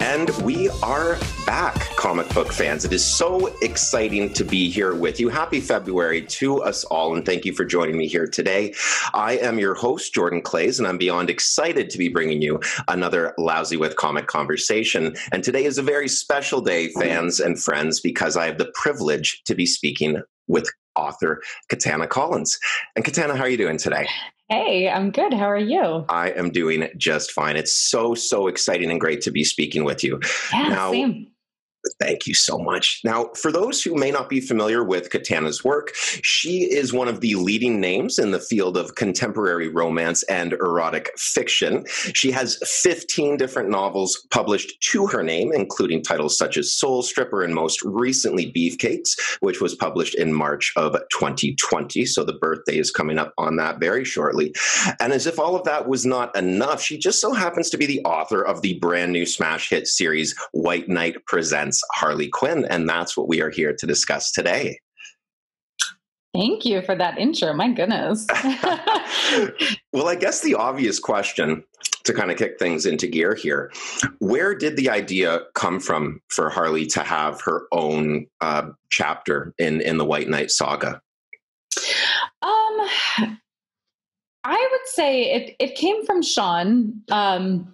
[0.00, 2.84] and we are back, comic book fans.
[2.84, 5.28] It is so exciting to be here with you.
[5.28, 8.74] Happy February to us all, and thank you for joining me here today.
[9.14, 13.32] I am your host, Jordan Clays, and I'm beyond excited to be bringing you another
[13.38, 15.16] Lousy with Comic conversation.
[15.30, 19.42] And today is a very special day, fans and friends, because I have the privilege
[19.44, 22.58] to be speaking with author Katana Collins.
[22.96, 24.08] And Katana, how are you doing today?
[24.48, 25.34] Hey, I'm good.
[25.34, 26.04] How are you?
[26.08, 27.56] I am doing just fine.
[27.56, 30.20] It's so, so exciting and great to be speaking with you.
[30.52, 31.26] Yeah, now, same.
[32.00, 33.00] Thank you so much.
[33.04, 37.20] Now, for those who may not be familiar with Katana's work, she is one of
[37.20, 41.84] the leading names in the field of contemporary romance and erotic fiction.
[42.14, 47.42] She has 15 different novels published to her name, including titles such as Soul Stripper
[47.42, 52.04] and most recently Beefcakes, which was published in March of 2020.
[52.06, 54.54] So the birthday is coming up on that very shortly.
[55.00, 57.86] And as if all of that was not enough, she just so happens to be
[57.86, 62.64] the author of the brand new smash hit series White Knight Presents Harley Quinn.
[62.66, 64.78] And that's what we are here to discuss today.
[66.34, 67.54] Thank you for that intro.
[67.54, 68.26] My goodness.
[69.92, 71.64] well, I guess the obvious question
[72.04, 73.72] to kind of kick things into gear here
[74.20, 79.80] where did the idea come from for Harley to have her own uh, chapter in,
[79.80, 81.00] in the White Knight saga?
[82.42, 83.32] Um,
[84.44, 87.02] I would say it, it came from Sean.
[87.10, 87.72] Um,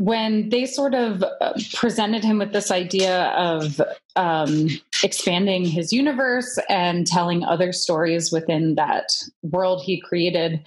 [0.00, 3.82] when they sort of uh, presented him with this idea of
[4.16, 4.66] um,
[5.04, 10.66] expanding his universe and telling other stories within that world he created,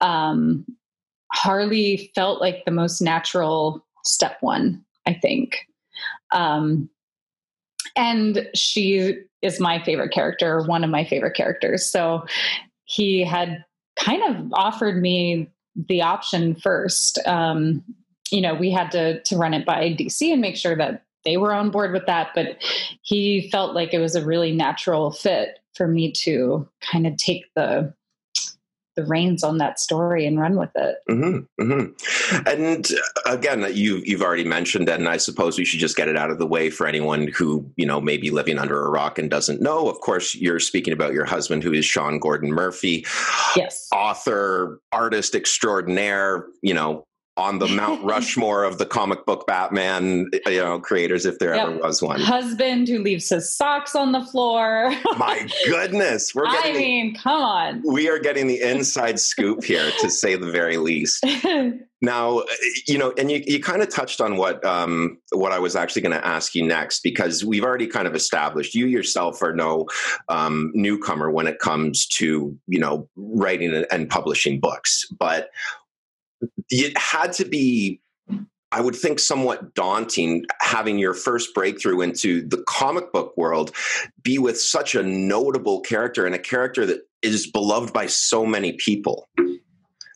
[0.00, 0.64] um,
[1.32, 5.56] Harley felt like the most natural step one, I think.
[6.30, 6.88] Um,
[7.96, 11.84] and she is my favorite character, one of my favorite characters.
[11.84, 12.24] So
[12.84, 13.64] he had
[13.98, 17.18] kind of offered me the option first.
[17.26, 17.82] Um,
[18.30, 21.36] you know, we had to to run it by DC and make sure that they
[21.36, 22.30] were on board with that.
[22.34, 22.56] But
[23.02, 27.44] he felt like it was a really natural fit for me to kind of take
[27.54, 27.94] the
[28.98, 30.96] the reins on that story and run with it.
[31.08, 32.48] Mm-hmm, mm-hmm.
[32.48, 32.88] And
[33.26, 36.30] again, you you've already mentioned that, and I suppose we should just get it out
[36.30, 39.30] of the way for anyone who you know may be living under a rock and
[39.30, 39.88] doesn't know.
[39.88, 43.06] Of course, you're speaking about your husband, who is Sean Gordon Murphy,
[43.54, 46.46] yes, author, artist extraordinaire.
[46.62, 47.04] You know,
[47.38, 51.68] on the Mount Rushmore of the comic book Batman, you know, creators, if there yep.
[51.68, 52.20] ever was one.
[52.20, 54.90] Husband who leaves his socks on the floor.
[55.16, 56.76] My goodness, we're getting.
[56.76, 57.82] I mean, the, come on.
[57.86, 61.24] We are getting the inside scoop here, to say the very least.
[62.02, 62.42] now,
[62.86, 66.02] you know, and you, you kind of touched on what um, what I was actually
[66.02, 69.86] going to ask you next, because we've already kind of established you yourself are no
[70.28, 75.50] um, newcomer when it comes to you know writing and publishing books, but
[76.70, 78.00] it had to be
[78.70, 83.74] I would think somewhat daunting having your first breakthrough into the comic book world
[84.22, 88.72] be with such a notable character and a character that is beloved by so many
[88.72, 89.26] people.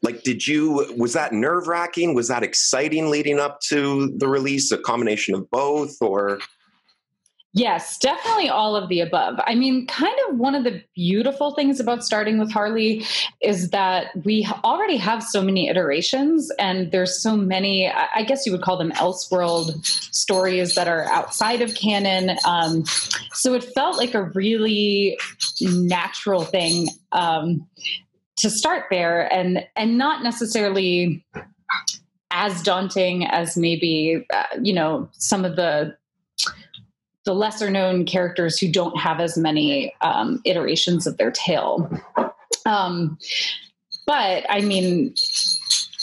[0.03, 2.15] Like, did you, was that nerve wracking?
[2.15, 4.71] Was that exciting leading up to the release?
[4.71, 6.41] A combination of both or?
[7.54, 9.38] Yes, definitely all of the above.
[9.46, 13.04] I mean, kind of one of the beautiful things about starting with Harley
[13.42, 18.52] is that we already have so many iterations, and there's so many, I guess you
[18.52, 22.38] would call them Elseworld stories that are outside of canon.
[22.46, 22.84] Um,
[23.32, 25.19] so it felt like a really
[25.60, 27.66] natural thing um,
[28.36, 31.22] to start there and, and not necessarily
[32.30, 35.94] as daunting as maybe, uh, you know, some of the
[37.25, 41.91] the lesser known characters who don't have as many um, iterations of their tale.
[42.66, 43.19] Um,
[44.06, 45.15] but I mean,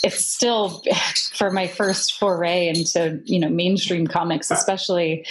[0.02, 0.82] it's still
[1.34, 5.26] for my first foray into you know mainstream comics, especially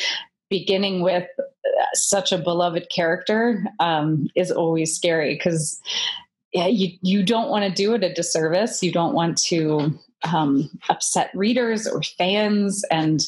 [0.49, 1.27] beginning with
[1.93, 5.79] such a beloved character um, is always scary because
[6.53, 8.81] yeah, you you don't want to do it a disservice.
[8.81, 13.21] You don't want to um, upset readers or fans, and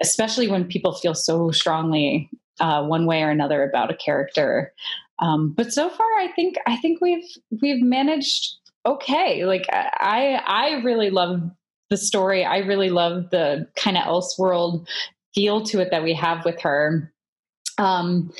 [0.00, 2.30] especially when people feel so strongly
[2.60, 4.72] uh, one way or another about a character.
[5.20, 7.26] Um, but so far, I think I think we've
[7.60, 8.56] we've managed
[8.86, 9.44] okay.
[9.44, 11.42] Like I I really love
[11.90, 12.44] the story.
[12.44, 14.86] I really love the kind of Elseworld
[15.34, 17.12] feel to it that we have with her.
[17.78, 18.32] Um,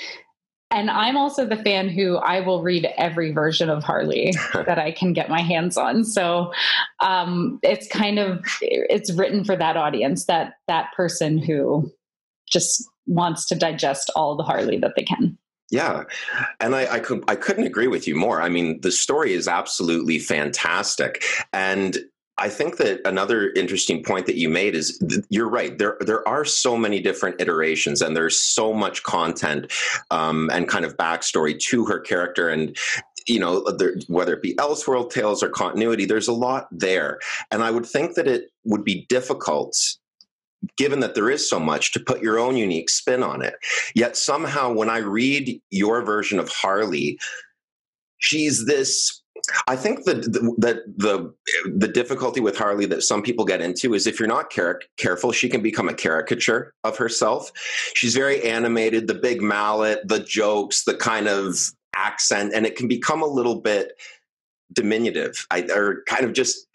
[0.71, 4.93] and I'm also the fan who I will read every version of Harley that I
[4.93, 6.05] can get my hands on.
[6.05, 6.53] So
[7.01, 11.91] um, it's kind of it's written for that audience, that that person who
[12.51, 15.39] just wants to digest all the Harley that they can.
[15.71, 16.05] Yeah,
[16.61, 18.41] and I, I, could I couldn't agree with you more.
[18.41, 21.23] I mean, the story is absolutely fantastic,
[21.53, 21.99] and
[22.39, 25.77] I think that another interesting point that you made is you're right.
[25.77, 29.73] There there are so many different iterations, and there's so much content
[30.11, 32.77] um, and kind of backstory to her character, and
[33.27, 37.19] you know there, whether it be Elseworld tales or continuity, there's a lot there,
[37.51, 39.77] and I would think that it would be difficult
[40.77, 43.55] given that there is so much to put your own unique spin on it.
[43.95, 47.19] Yet somehow, when I read your version of Harley,
[48.19, 49.18] she's this
[49.67, 51.35] I think that the, the
[51.75, 55.33] the difficulty with Harley that some people get into is if you're not care- careful,
[55.33, 57.51] she can become a caricature of herself.
[57.95, 62.89] She's very animated, the big mallet, the jokes, the kind of accent, and it can
[62.89, 63.93] become a little bit
[64.73, 66.67] diminutive, I, or kind of just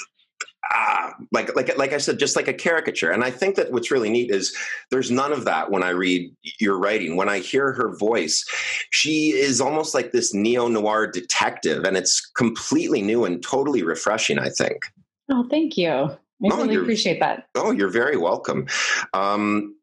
[0.72, 3.12] ah, like like like I said, just like a caricature.
[3.12, 4.56] And I think that what's really neat is
[4.90, 7.16] there's none of that when I read your writing.
[7.16, 8.46] When I hear her voice,
[8.92, 14.40] she is almost like this neo noir detective, and it's completely new and totally refreshing.
[14.40, 14.84] I think.
[15.30, 15.90] Oh, thank you.
[15.90, 17.48] I oh, really appreciate that.
[17.56, 18.68] Oh, you're very welcome.
[19.14, 19.76] Um,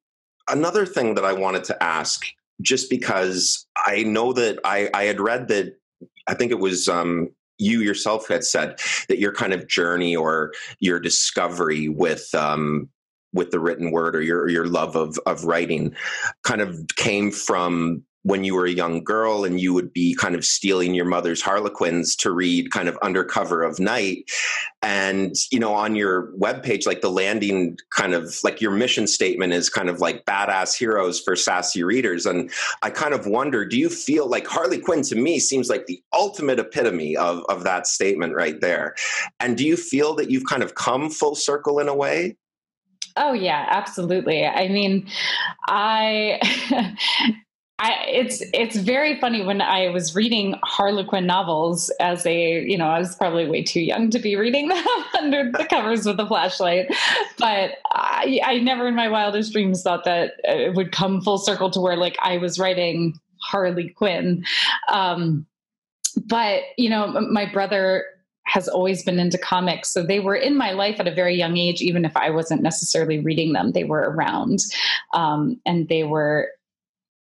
[0.48, 2.22] another thing that I wanted to ask,
[2.60, 5.78] just because I know that I, I had read that
[6.26, 10.52] I think it was um, you yourself had said that your kind of journey or
[10.80, 12.88] your discovery with um,
[13.32, 15.94] with the written word or your your love of of writing
[16.42, 20.34] kind of came from when you were a young girl and you would be kind
[20.34, 24.30] of stealing your mother's harlequins to read kind of under cover of night.
[24.82, 29.52] And you know on your webpage like the landing kind of like your mission statement
[29.52, 32.26] is kind of like badass heroes for sassy readers.
[32.26, 32.50] And
[32.82, 36.02] i kind of wonder do you feel like harley quinn to me seems like the
[36.12, 38.94] ultimate epitome of of that statement right there?
[39.38, 42.36] And do you feel that you've kind of come full circle in a way?
[43.16, 44.44] Oh yeah, absolutely.
[44.46, 45.08] I mean,
[45.68, 46.40] I
[47.82, 52.86] I, it's it's very funny when I was reading Harlequin novels as a you know
[52.86, 54.84] I was probably way too young to be reading them
[55.18, 56.94] under the covers with a flashlight,
[57.38, 61.70] but I, I never in my wildest dreams thought that it would come full circle
[61.70, 64.44] to where like I was writing Harley Quinn.
[64.92, 65.46] Um,
[66.26, 68.04] but you know my brother
[68.44, 69.88] has always been into comics.
[69.88, 72.62] So they were in my life at a very young age, even if I wasn't
[72.62, 74.58] necessarily reading them, they were around.
[75.14, 76.48] Um, and they were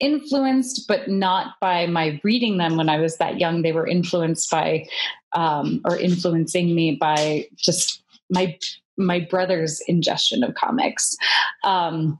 [0.00, 3.62] influenced, but not by my reading them when I was that young.
[3.62, 4.86] They were influenced by,
[5.34, 8.58] um, or influencing me by just my
[8.96, 11.16] my brother's ingestion of comics.
[11.64, 12.18] Um,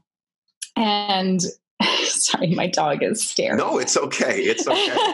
[0.75, 1.41] and
[2.03, 3.57] sorry, my dog is staring.
[3.57, 4.41] No, it's okay.
[4.41, 5.13] It's okay.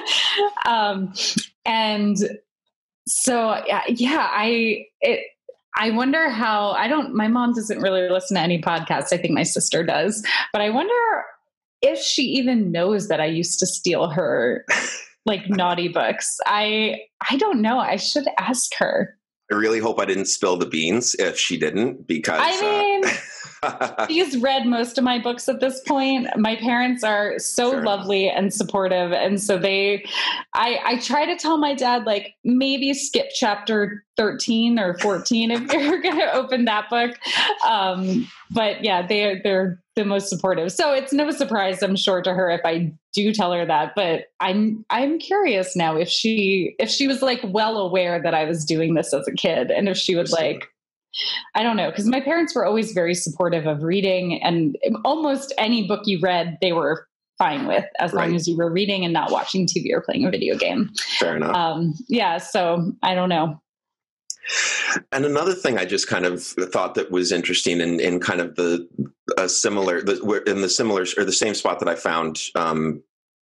[0.65, 1.13] um,
[1.65, 2.17] and
[3.07, 5.21] so yeah, I it
[5.77, 9.11] I wonder how I don't my mom doesn't really listen to any podcasts.
[9.11, 10.25] I think my sister does.
[10.53, 10.93] But I wonder
[11.85, 14.65] if she even knows that I used to steal her
[15.25, 16.37] like naughty books.
[16.45, 17.79] I I don't know.
[17.79, 19.17] I should ask her.
[19.51, 23.05] I really hope I didn't spill the beans if she didn't because I uh, mean
[23.05, 23.09] uh,
[24.07, 26.27] She's read most of my books at this point.
[26.37, 29.11] My parents are so Fair lovely and supportive.
[29.11, 30.05] And so they,
[30.53, 35.61] I, I try to tell my dad, like, maybe skip chapter 13 or 14 if
[35.73, 37.17] you're going to open that book.
[37.67, 40.71] Um, but yeah, they, they're the most supportive.
[40.71, 43.93] So it's no surprise, I'm sure, to her if I do tell her that.
[43.95, 48.45] But I'm, I'm curious now if she, if she was like well aware that I
[48.45, 50.69] was doing this as a kid and if she would like,
[51.53, 55.87] I don't know, because my parents were always very supportive of reading, and almost any
[55.87, 57.07] book you read, they were
[57.37, 58.27] fine with as right.
[58.27, 60.89] long as you were reading and not watching TV or playing a video game.
[61.19, 61.55] Fair enough.
[61.55, 63.61] Um, yeah, so I don't know.
[65.11, 68.55] And another thing I just kind of thought that was interesting in, in kind of
[68.55, 68.87] the
[69.37, 73.01] a similar the, in the similar or the same spot that I found um,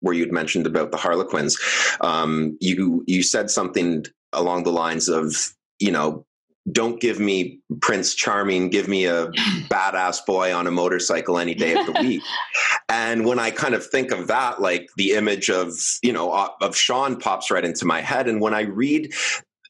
[0.00, 1.59] where you'd mentioned about the Harlequins,
[2.00, 5.35] um, you you said something along the lines of
[5.80, 6.25] you know
[6.71, 9.26] don't give me Prince Charming, give me a
[9.71, 12.23] badass boy on a motorcycle any day of the week.
[12.88, 16.49] and when I kind of think of that, like the image of, you know, uh,
[16.61, 18.28] of Sean pops right into my head.
[18.28, 19.12] And when I read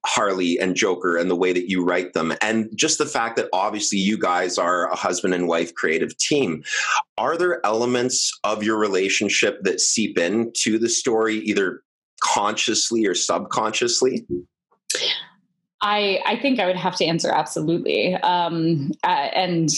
[0.06, 3.48] Harley and Joker and the way that you write them, and just the fact that
[3.52, 6.62] obviously you guys are a husband and wife creative team,
[7.18, 11.82] are there elements of your relationship that seep into the story, either
[12.22, 14.26] consciously or subconsciously?
[15.84, 18.14] I I think I would have to answer absolutely.
[18.14, 19.70] Um, uh, and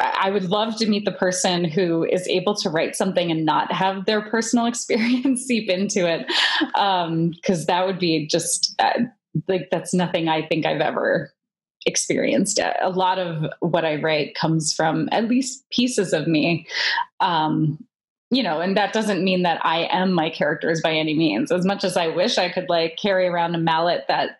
[0.00, 3.70] I would love to meet the person who is able to write something and not
[3.70, 6.26] have their personal experience seep into it,
[6.72, 9.00] because um, that would be just uh,
[9.46, 11.32] like that's nothing I think I've ever
[11.86, 12.58] experienced.
[12.58, 16.66] A lot of what I write comes from at least pieces of me.
[17.20, 17.78] Um,
[18.30, 21.50] you know, and that doesn't mean that I am my characters by any means.
[21.50, 24.36] As much as I wish I could like carry around a mallet that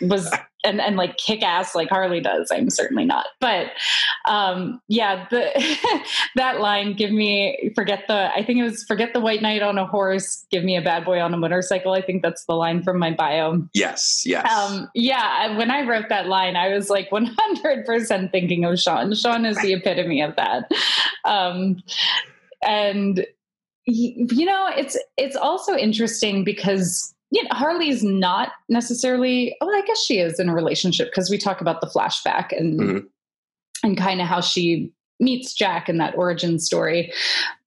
[0.00, 0.30] was
[0.64, 2.50] and and like kick ass like Harley does.
[2.50, 3.26] I'm certainly not.
[3.40, 3.68] But
[4.28, 5.50] um, yeah, the
[6.34, 9.78] that line, give me forget the I think it was forget the white knight on
[9.78, 11.92] a horse, give me a bad boy on a motorcycle.
[11.92, 13.62] I think that's the line from my bio.
[13.72, 14.50] Yes, yes.
[14.50, 19.14] Um, yeah, when I wrote that line, I was like 100% thinking of Sean.
[19.14, 20.70] Sean is the epitome of that.
[21.24, 21.82] Um,
[22.62, 23.26] and
[23.90, 29.56] you know, it's it's also interesting because you know, Harley's not necessarily.
[29.60, 32.80] Oh, I guess she is in a relationship because we talk about the flashback and
[32.80, 33.06] mm-hmm.
[33.82, 37.12] and kind of how she meets Jack in that origin story.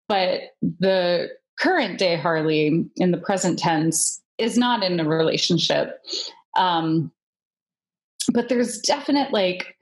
[0.08, 1.30] But the
[1.60, 6.00] current day Harley in the present tense is not in a relationship.
[6.58, 7.12] Um,
[8.34, 9.76] but there's definite like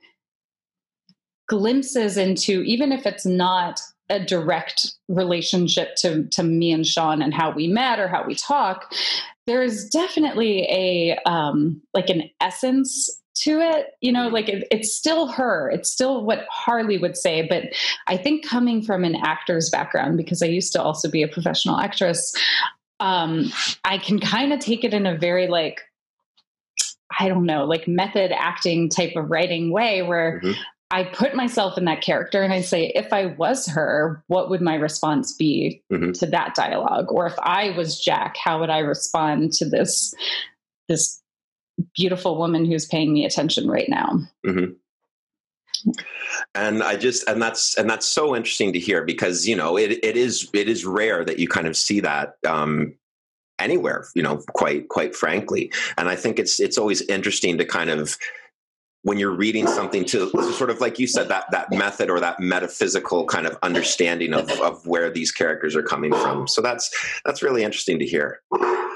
[1.48, 7.32] glimpses into even if it's not a direct relationship to to me and Sean and
[7.32, 8.92] how we met or how we talk,
[9.46, 15.28] there's definitely a um, like an essence to it you know like it, it's still
[15.28, 17.64] her it's still what harley would say but
[18.08, 21.78] i think coming from an actor's background because i used to also be a professional
[21.78, 22.34] actress
[22.98, 23.50] um,
[23.84, 25.80] i can kind of take it in a very like
[27.18, 30.60] i don't know like method acting type of writing way where mm-hmm.
[30.92, 34.60] I put myself in that character and I say, if I was her, what would
[34.60, 36.12] my response be mm-hmm.
[36.12, 37.12] to that dialogue?
[37.12, 40.12] Or if I was Jack, how would I respond to this
[40.88, 41.22] this
[41.94, 44.18] beautiful woman who's paying me attention right now?
[44.44, 44.72] Mm-hmm.
[46.54, 49.92] And I just and that's and that's so interesting to hear because you know it
[50.04, 52.94] it is it is rare that you kind of see that um,
[53.58, 57.88] anywhere you know quite quite frankly and I think it's it's always interesting to kind
[57.88, 58.18] of
[59.02, 62.38] when you're reading something to, sort of like you said that that method or that
[62.38, 66.46] metaphysical kind of understanding of, of where these characters are coming from.
[66.46, 66.90] So that's
[67.24, 68.40] that's really interesting to hear.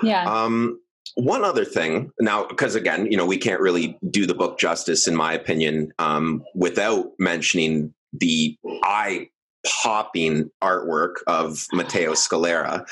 [0.03, 0.25] Yeah.
[0.25, 0.81] Um,
[1.17, 5.07] one other thing now because again you know we can't really do the book justice
[5.07, 9.29] in my opinion um, without mentioning the eye
[9.65, 12.85] popping artwork of matteo scalera.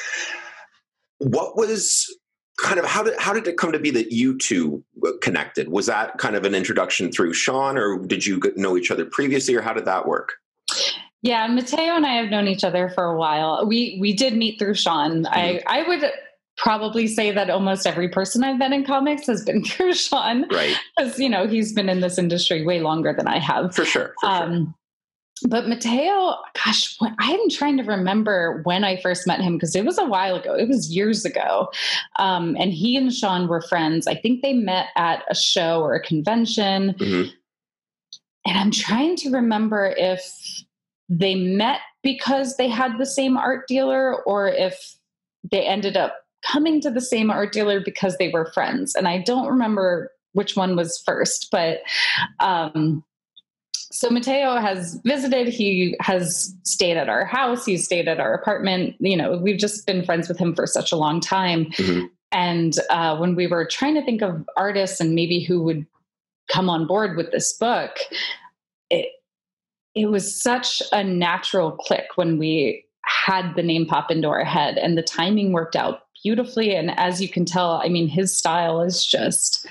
[1.19, 2.07] What was
[2.59, 4.85] kind of how did how did it come to be that you two
[5.21, 5.69] connected?
[5.69, 9.55] Was that kind of an introduction through Sean, or did you know each other previously,
[9.55, 10.35] or how did that work?
[11.23, 13.65] Yeah, Matteo and I have known each other for a while.
[13.67, 15.25] We we did meet through Sean.
[15.25, 15.35] Mm-hmm.
[15.35, 16.11] I I would
[16.57, 20.77] probably say that almost every person I've been in comics has been through Sean, right?
[20.97, 24.15] Because you know he's been in this industry way longer than I have, for sure.
[24.21, 24.75] For um, sure
[25.49, 29.99] but Matteo, gosh, I'm trying to remember when I first met him because it was
[29.99, 30.55] a while ago.
[30.55, 31.69] It was years ago.
[32.17, 34.07] Um, and he and Sean were friends.
[34.07, 36.95] I think they met at a show or a convention.
[36.95, 37.31] Mm-hmm.
[38.47, 40.23] And I'm trying to remember if
[41.09, 44.97] they met because they had the same art dealer or if
[45.51, 48.95] they ended up coming to the same art dealer because they were friends.
[48.95, 51.81] And I don't remember which one was first, but
[52.41, 53.05] um,
[53.93, 55.49] so Matteo has visited.
[55.49, 57.67] He has stayed at our house.
[57.67, 58.97] He's stayed at our apartment.
[58.99, 61.67] You know, we've just been friends with him for such a long time.
[61.67, 62.07] Mm-hmm.
[62.33, 65.87] And uh, when we were trying to think of artists and maybe who would
[66.51, 67.91] come on board with this book,
[68.89, 69.11] it
[69.95, 74.79] it was such a natural click when we had the name pop into our head,
[74.79, 76.75] and the timing worked out beautifully.
[76.75, 79.67] And as you can tell, I mean, his style is just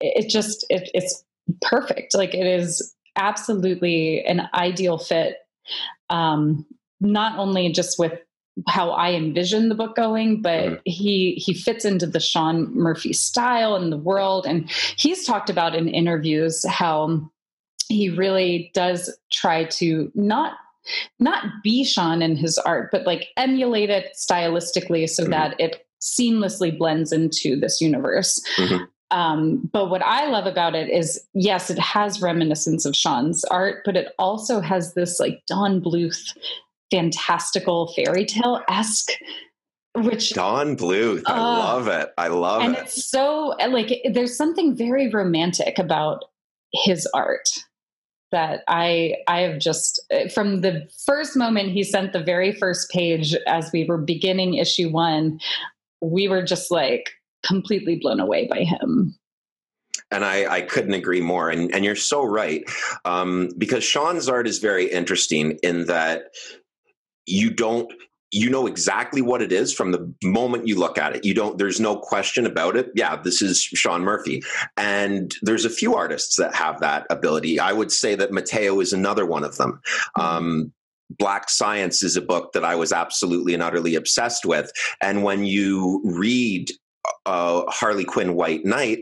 [0.00, 1.22] it just it, it's
[1.60, 2.14] perfect.
[2.14, 5.36] Like it is absolutely an ideal fit,
[6.08, 6.66] um,
[7.00, 8.18] not only just with
[8.68, 10.76] how I envision the book going, but mm-hmm.
[10.84, 14.46] he he fits into the Sean Murphy style and the world.
[14.46, 17.30] And he's talked about in interviews how
[17.88, 20.54] he really does try to not
[21.18, 25.32] not be Sean in his art, but like emulate it stylistically so mm-hmm.
[25.32, 28.40] that it seamlessly blends into this universe.
[28.56, 28.84] Mm-hmm.
[29.10, 33.82] Um, but what I love about it is, yes, it has reminiscence of Sean's art,
[33.84, 36.36] but it also has this like Don Bluth
[36.90, 39.12] fantastical fairy tale esque
[39.94, 42.10] which Don Bluth, I uh, love it.
[42.16, 42.78] I love and it.
[42.78, 46.24] And it's so like there's something very romantic about
[46.72, 47.48] his art
[48.30, 50.00] that I I have just
[50.32, 54.90] from the first moment he sent the very first page as we were beginning issue
[54.90, 55.40] 1,
[56.00, 57.10] we were just like
[57.44, 59.16] completely blown away by him.
[60.10, 61.50] And I, I couldn't agree more.
[61.50, 62.64] And, and you're so right.
[63.04, 66.30] Um, because Sean's art is very interesting in that
[67.26, 67.92] you don't
[68.32, 71.24] you know exactly what it is from the moment you look at it.
[71.24, 72.90] You don't, there's no question about it.
[72.94, 74.42] Yeah, this is Sean Murphy.
[74.76, 77.58] And there's a few artists that have that ability.
[77.58, 79.80] I would say that Matteo is another one of them.
[80.16, 80.22] Mm-hmm.
[80.22, 80.72] Um,
[81.18, 84.70] Black Science is a book that I was absolutely and utterly obsessed with.
[85.00, 86.70] And when you read
[87.26, 89.00] uh, Harley Quinn White Knight,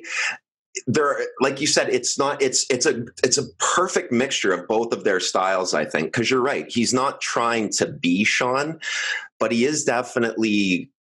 [0.87, 4.93] there like you said it's not it's it's a it's a perfect mixture of both
[4.93, 8.79] of their styles i think because you're right he's not trying to be sean
[9.41, 10.91] but he is definitely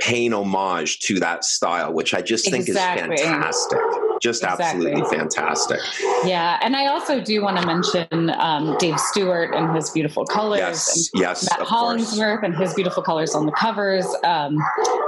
[0.00, 3.14] paying homage to that style which i just think exactly.
[3.14, 3.78] is fantastic
[4.24, 4.90] just exactly.
[4.90, 5.80] absolutely fantastic.
[6.24, 10.60] Yeah, and I also do want to mention um, Dave Stewart and his beautiful colors.
[10.60, 14.06] Yes, and yes, Matt Hollingsworth and his beautiful colors on the covers.
[14.24, 14.56] Um,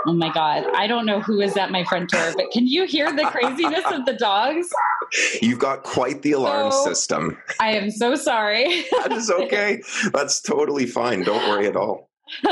[0.07, 2.85] oh my God, I don't know who is at my front door, but can you
[2.85, 4.69] hear the craziness of the dogs?
[5.41, 7.39] You've got quite the alarm so, system.
[7.61, 8.85] I am so sorry.
[9.01, 9.81] that is okay.
[10.13, 11.23] That's totally fine.
[11.23, 12.11] Don't worry at all.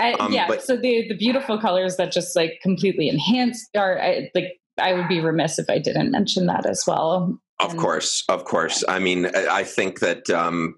[0.00, 4.00] Um, um, yeah, but, so the the beautiful colors that just like completely enhance are
[4.34, 7.38] like I would be remiss if I didn't mention that as well.
[7.60, 8.82] Of and, course, of course.
[8.88, 10.76] I mean, I think that um,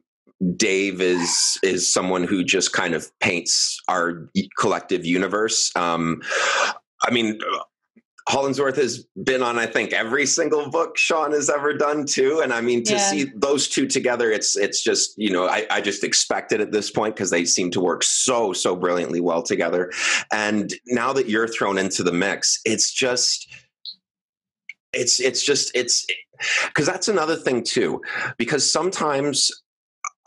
[0.56, 5.74] Dave is is someone who just kind of paints our collective universe.
[5.74, 6.20] Um,
[7.02, 7.38] I mean,
[8.28, 12.40] Hollingsworth has been on, I think, every single book Sean has ever done too.
[12.42, 13.10] And I mean, to yeah.
[13.10, 16.72] see those two together, it's it's just you know, I, I just expect it at
[16.72, 19.92] this point because they seem to work so so brilliantly well together.
[20.32, 23.48] And now that you're thrown into the mix, it's just
[24.96, 26.06] it's it's just it's
[26.66, 28.02] because that's another thing too
[28.38, 29.50] because sometimes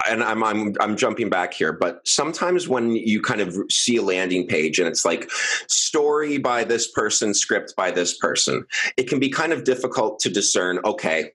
[0.08, 4.02] and I'm, I'm I'm jumping back here, but sometimes when you kind of see a
[4.02, 5.30] landing page and it's like
[5.68, 10.30] story by this person, script by this person, it can be kind of difficult to
[10.30, 10.80] discern.
[10.86, 11.32] Okay,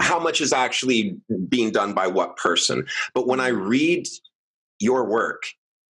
[0.00, 1.16] how much is actually
[1.48, 2.86] being done by what person?
[3.14, 4.06] But when I read
[4.78, 5.42] your work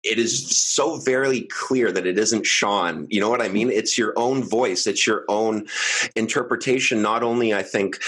[0.06, 3.08] it is so very clear that it isn't Sean.
[3.10, 3.70] You know what I mean?
[3.70, 5.68] It's your own voice, it's your own
[6.16, 8.00] interpretation, not only, I think,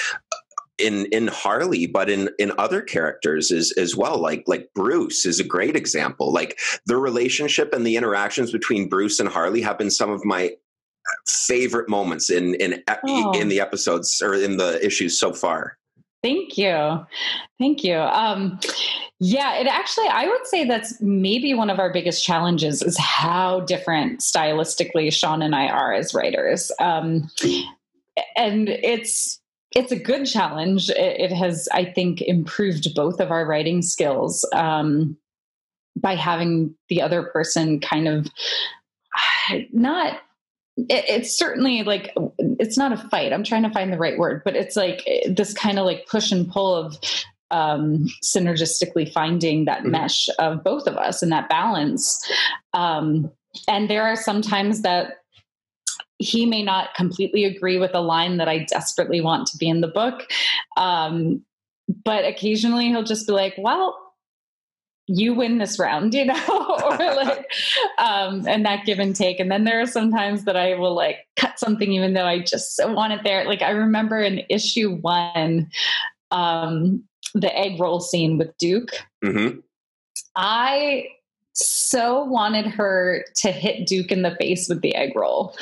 [0.78, 4.20] in in Harley, but in in other characters as as well.
[4.20, 6.32] Like like Bruce is a great example.
[6.32, 10.52] Like the relationship and the interactions between Bruce and Harley have been some of my
[11.26, 13.32] favorite moments in in oh.
[13.32, 15.78] in the episodes or in the issues so far.
[16.24, 17.06] Thank you.
[17.60, 17.98] Thank you.
[17.98, 18.60] Um,
[19.20, 23.62] yeah, it actually, I would say that's maybe one of our biggest challenges is how
[23.62, 26.72] different stylistically Sean and I are as writers.
[26.80, 27.30] Um,
[28.36, 29.40] and it's,
[29.76, 30.90] it's a good challenge.
[30.90, 35.18] It, it, has, I think, improved both of our writing skills um,
[35.96, 38.28] by having the other person kind of
[39.72, 40.20] not
[40.78, 42.14] it, it's certainly like
[42.60, 45.54] it's not a fight i'm trying to find the right word but it's like this
[45.54, 46.98] kind of like push and pull of
[47.50, 49.92] um, synergistically finding that mm-hmm.
[49.92, 52.22] mesh of both of us and that balance
[52.74, 53.32] um,
[53.68, 55.20] and there are some times that
[56.20, 59.82] he may not completely agree with a line that i desperately want to be in
[59.82, 60.28] the book
[60.76, 61.42] um,
[62.04, 64.07] but occasionally he'll just be like well
[65.08, 67.50] you win this round, you know, or like,
[67.98, 69.40] um, and that give and take.
[69.40, 72.40] And then there are some times that I will like cut something, even though I
[72.40, 73.46] just so want it there.
[73.46, 75.70] Like I remember in issue one,
[76.32, 78.92] um, the egg roll scene with Duke.
[79.24, 79.60] Mm-hmm.
[80.36, 81.08] I
[81.54, 85.56] so wanted her to hit Duke in the face with the egg roll.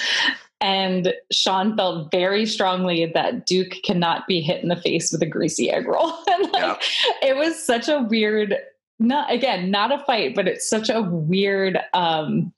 [0.59, 5.27] And Sean felt very strongly that Duke cannot be hit in the face with a
[5.27, 6.13] greasy egg roll.
[6.27, 6.81] and like,
[7.21, 8.57] it was such a weird
[8.99, 12.53] not again not a fight but it's such a weird um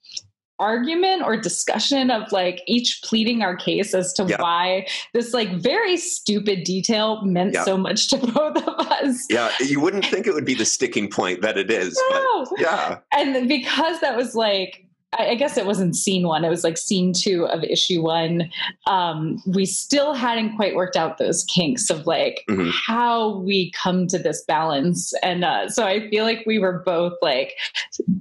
[0.58, 5.96] argument or discussion of like each pleading our case as to why this like very
[5.96, 9.24] stupid detail meant so much to both of us.
[9.30, 12.46] Yeah, you wouldn't think it would be the sticking point that it is, no.
[12.50, 12.98] but yeah.
[13.12, 17.14] And because that was like I guess it wasn't scene one, it was like scene
[17.14, 18.50] two of issue one.
[18.86, 22.68] Um, we still hadn't quite worked out those kinks of like mm-hmm.
[22.70, 25.14] how we come to this balance.
[25.22, 27.54] And uh, so I feel like we were both like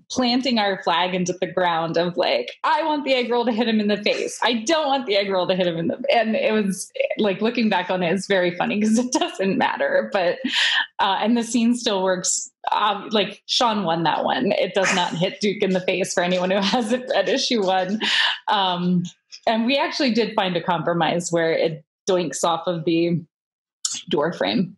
[0.09, 3.67] planting our flag into the ground of like, I want the egg roll to hit
[3.67, 4.39] him in the face.
[4.41, 7.41] I don't want the egg roll to hit him in the and it was like
[7.41, 10.09] looking back on it, it's very funny because it doesn't matter.
[10.13, 10.39] But
[10.99, 14.51] uh, and the scene still works um, like Sean won that one.
[14.53, 17.99] It does not hit Duke in the face for anyone who hasn't read issue one.
[18.47, 19.03] Um,
[19.45, 23.21] and we actually did find a compromise where it doinks off of the
[24.09, 24.75] door frame.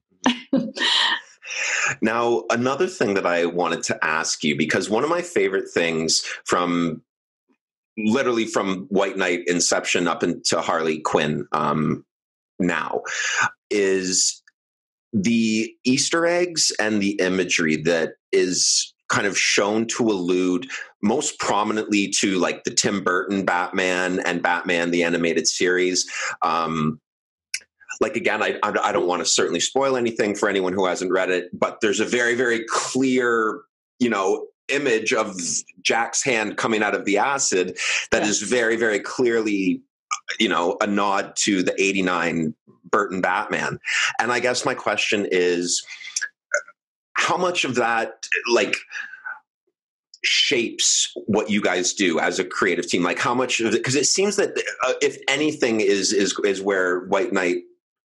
[2.02, 6.24] now, another thing that I wanted to ask you, because one of my favorite things
[6.46, 7.02] from
[7.98, 12.06] literally from White Knight Inception up into Harley Quinn um,
[12.60, 13.02] now
[13.70, 14.42] is
[15.14, 20.70] the Easter eggs and the imagery that is kind of shown to allude
[21.02, 26.08] most prominently to like the Tim Burton Batman and Batman the animated series.
[26.42, 27.00] Um,
[28.02, 31.32] like again, I, I don't want to certainly spoil anything for anyone who hasn't read
[31.32, 33.62] it, but there's a very very clear,
[34.00, 35.36] you know, image of
[35.82, 37.78] Jack's hand coming out of the acid
[38.12, 38.30] that yeah.
[38.30, 39.82] is very very clearly
[40.40, 42.54] you know, a nod to the 89
[42.92, 43.80] Burton Batman.
[44.20, 45.84] And I guess my question is
[47.14, 48.76] how much of that, like,
[50.24, 53.96] shapes what you guys do as a creative team like how much of it because
[53.96, 54.50] it seems that
[54.86, 57.60] uh, if anything is is is where white knight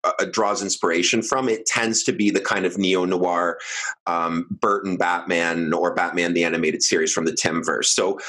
[0.04, 3.58] uh, uh, draws inspiration from it tends to be the kind of neo noir
[4.06, 8.20] um, burton batman or batman the animated series from the timmverse so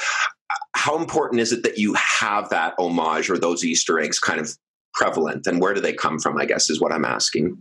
[0.73, 4.57] how important is it that you have that homage or those easter eggs kind of
[4.97, 7.57] prevalent and where do they come from i guess is what i'm asking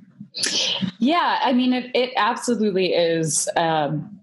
[0.99, 4.19] yeah i mean it, it absolutely is um,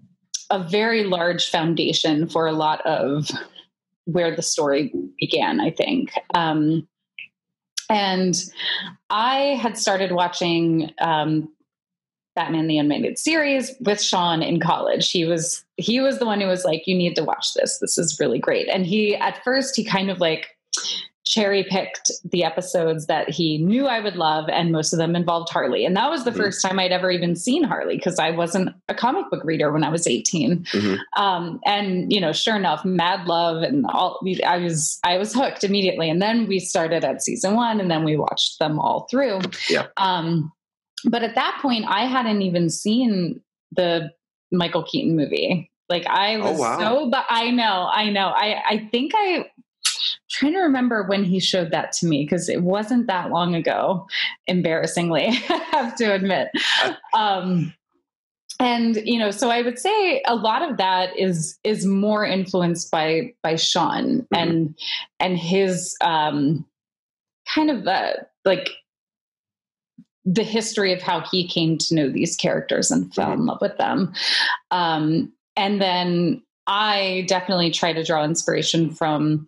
[0.50, 3.28] a very large foundation for a lot of
[4.04, 6.12] where the story began, I think.
[6.34, 6.86] Um,
[7.90, 8.34] and
[9.10, 11.48] I had started watching um,
[12.34, 15.10] Batman the Animated Series with Sean in college.
[15.10, 17.78] He was he was the one who was like, "You need to watch this.
[17.80, 20.46] This is really great." And he at first he kind of like
[21.24, 25.50] cherry picked the episodes that he knew I would love, and most of them involved
[25.50, 25.84] Harley.
[25.84, 26.40] And that was the mm-hmm.
[26.40, 29.84] first time I'd ever even seen Harley because I wasn't a comic book reader when
[29.84, 30.64] I was 18.
[30.64, 31.22] Mm-hmm.
[31.22, 35.64] Um, and you know, sure enough, Mad Love and all I was I was hooked
[35.64, 36.10] immediately.
[36.10, 39.40] And then we started at season one, and then we watched them all through.
[39.68, 39.86] Yeah.
[39.96, 40.52] Um,
[41.06, 43.40] but at that point, I hadn't even seen
[43.72, 44.10] the
[44.52, 45.70] Michael Keaton movie.
[45.88, 46.78] Like I oh, was oh, wow.
[46.78, 48.28] so, but I know, I know.
[48.28, 49.50] I I think I
[50.34, 54.06] trying to remember when he showed that to me because it wasn't that long ago
[54.46, 56.48] embarrassingly i have to admit
[57.14, 57.72] um,
[58.60, 62.90] and you know so i would say a lot of that is is more influenced
[62.90, 64.34] by by sean mm-hmm.
[64.34, 64.78] and
[65.20, 66.64] and his um
[67.52, 68.12] kind of uh,
[68.44, 68.70] like
[70.24, 73.40] the history of how he came to know these characters and fell mm-hmm.
[73.40, 74.12] in love with them
[74.70, 79.46] um and then i definitely try to draw inspiration from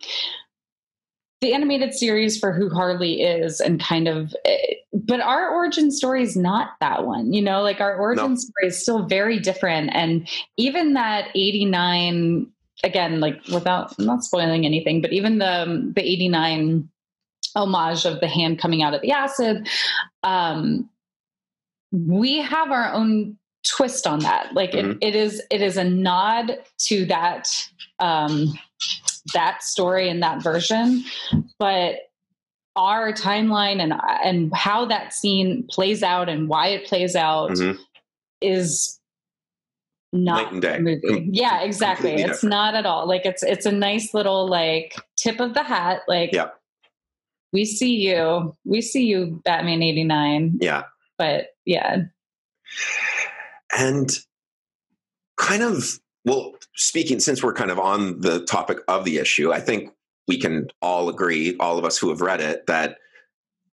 [1.41, 6.23] the animated series for who Harley is and kind of eh, but our origin story
[6.23, 8.37] is not that one you know like our origin no.
[8.37, 12.47] story is still very different and even that 89
[12.85, 16.89] again like without I'm not spoiling anything but even the the 89
[17.55, 19.69] homage of the hand coming out of the acid
[20.23, 20.89] um
[21.93, 24.93] we have our own twist on that like mm-hmm.
[24.93, 27.49] it, it is it is a nod to that
[27.99, 28.53] um
[29.35, 31.05] that story and that version,
[31.59, 31.97] but
[32.77, 37.81] our timeline and and how that scene plays out and why it plays out mm-hmm.
[38.41, 39.01] is
[40.13, 41.29] not movie.
[41.33, 42.11] Yeah, exactly.
[42.11, 42.51] Completely it's different.
[42.51, 43.09] not at all.
[43.09, 46.03] Like it's it's a nice little like tip of the hat.
[46.09, 46.49] Like yeah.
[47.53, 48.57] we see you.
[48.65, 50.59] We see you, Batman 89.
[50.61, 50.85] Yeah.
[51.19, 52.05] But yeah.
[53.77, 54.11] And
[55.37, 59.61] kind of well, speaking, since we're kind of on the topic of the issue, I
[59.61, 59.91] think
[60.29, 62.99] we can all agree, all of us who have read it, that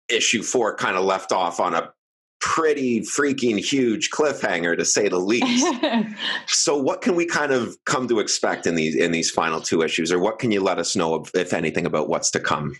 [0.09, 1.91] issue four kind of left off on a
[2.39, 5.65] pretty freaking huge cliffhanger to say the least.
[6.47, 9.81] so what can we kind of come to expect in these in these final two
[9.81, 12.75] issues or what can you let us know if anything about what's to come?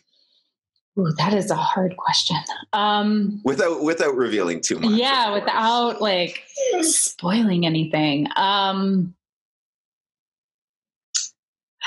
[1.00, 2.36] Ooh, that is a hard question.
[2.74, 4.92] Um, without without revealing too much.
[4.92, 6.44] Yeah, without like
[6.82, 8.28] spoiling anything.
[8.36, 9.16] Um,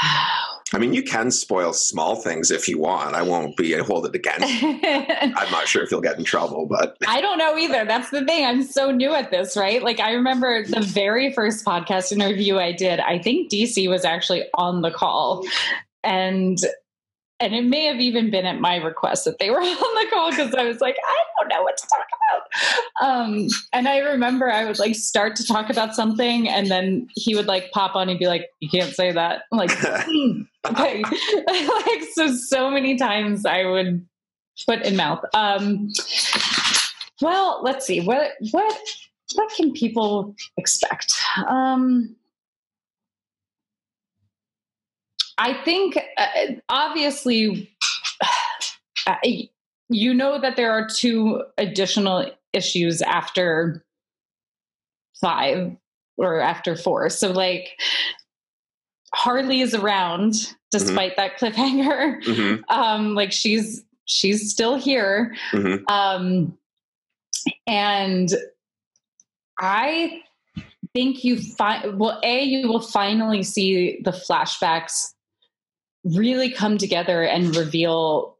[0.75, 3.15] I mean, you can spoil small things if you want.
[3.15, 4.47] I won't be hold it against.
[4.63, 7.85] I'm not sure if you'll get in trouble, but I don't know either.
[7.85, 8.45] That's the thing.
[8.45, 9.81] I'm so new at this, right?
[9.81, 12.99] Like I remember the very first podcast interview I did.
[12.99, 15.47] I think DC was actually on the call,
[16.03, 16.59] and
[17.39, 20.31] and it may have even been at my request that they were on the call
[20.31, 22.16] because I was like, I don't know what to talk about.
[23.01, 27.35] Um, and I remember I would like start to talk about something, and then he
[27.35, 31.03] would like pop on and be like, "You can't say that." I'm like, mm, okay,
[31.49, 34.07] like so so many times I would
[34.67, 35.25] put in mouth.
[35.35, 35.91] Um,
[37.21, 38.79] well, let's see what what
[39.35, 41.13] what can people expect.
[41.47, 42.17] Um,
[45.39, 46.27] I think uh,
[46.69, 47.71] obviously
[49.07, 49.17] uh,
[49.89, 53.85] you know that there are two additional issues after
[55.21, 55.77] five
[56.17, 57.09] or after four.
[57.11, 57.79] So like
[59.15, 61.21] Harley is around despite mm-hmm.
[61.21, 62.23] that cliffhanger.
[62.23, 62.63] Mm-hmm.
[62.69, 65.35] Um, like she's she's still here.
[65.53, 65.85] Mm-hmm.
[65.93, 66.59] Um,
[67.67, 68.31] and
[69.59, 70.23] I
[70.93, 75.13] think you find well, a you will finally see the flashbacks
[76.05, 78.36] really come together and reveal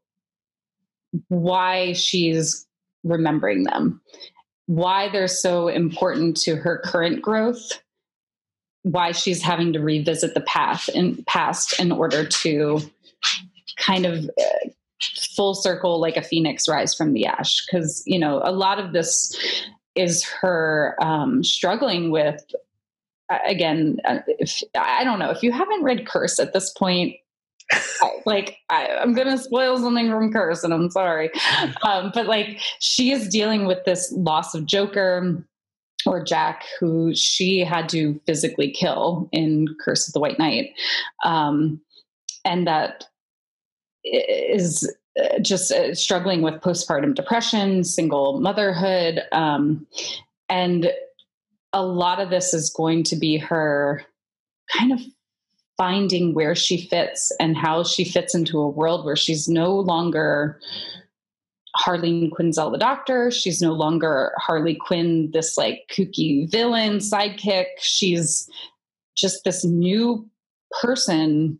[1.29, 2.65] why she's
[3.03, 4.01] remembering them,
[4.65, 7.81] why they're so important to her current growth,
[8.83, 12.79] why she's having to revisit the path and past in order to
[13.77, 14.69] kind of uh,
[15.35, 17.65] full circle like a phoenix rise from the ash.
[17.65, 19.35] Because you know a lot of this
[19.95, 22.43] is her um, struggling with
[23.45, 27.15] again uh, if, i don't know if you haven't read curse at this point
[28.25, 31.29] like I, am gonna spoil something from curse and i'm sorry
[31.83, 35.45] um, but like she is dealing with this loss of joker
[36.05, 40.71] or jack who she had to physically kill in curse of the white knight
[41.25, 41.81] um,
[42.45, 43.05] and that
[44.03, 49.21] is uh, just uh, struggling with postpartum depression, single motherhood.
[49.31, 49.87] Um,
[50.49, 50.91] and
[51.73, 54.03] a lot of this is going to be her
[54.75, 54.99] kind of
[55.77, 60.59] finding where she fits and how she fits into a world where she's no longer
[61.75, 63.29] Harley Quinzel the doctor.
[63.29, 67.65] She's no longer Harley Quinn, this like kooky villain sidekick.
[67.79, 68.49] She's
[69.15, 70.27] just this new
[70.81, 71.59] person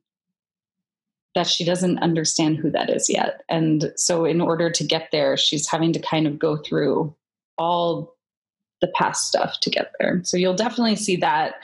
[1.36, 3.44] that she doesn't understand who that is yet.
[3.48, 7.16] And so, in order to get there, she's having to kind of go through
[7.60, 8.17] all
[8.82, 10.22] the past stuff to get there.
[10.24, 11.56] So, you'll definitely see that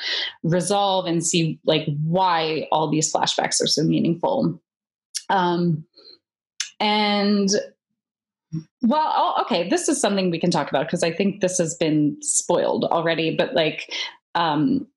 [0.43, 4.61] resolve and see like why all these flashbacks are so meaningful.
[5.29, 5.85] Um,
[6.79, 7.49] and
[8.81, 11.75] well, oh, okay, this is something we can talk about because I think this has
[11.75, 13.91] been spoiled already, but like,
[14.35, 14.87] um,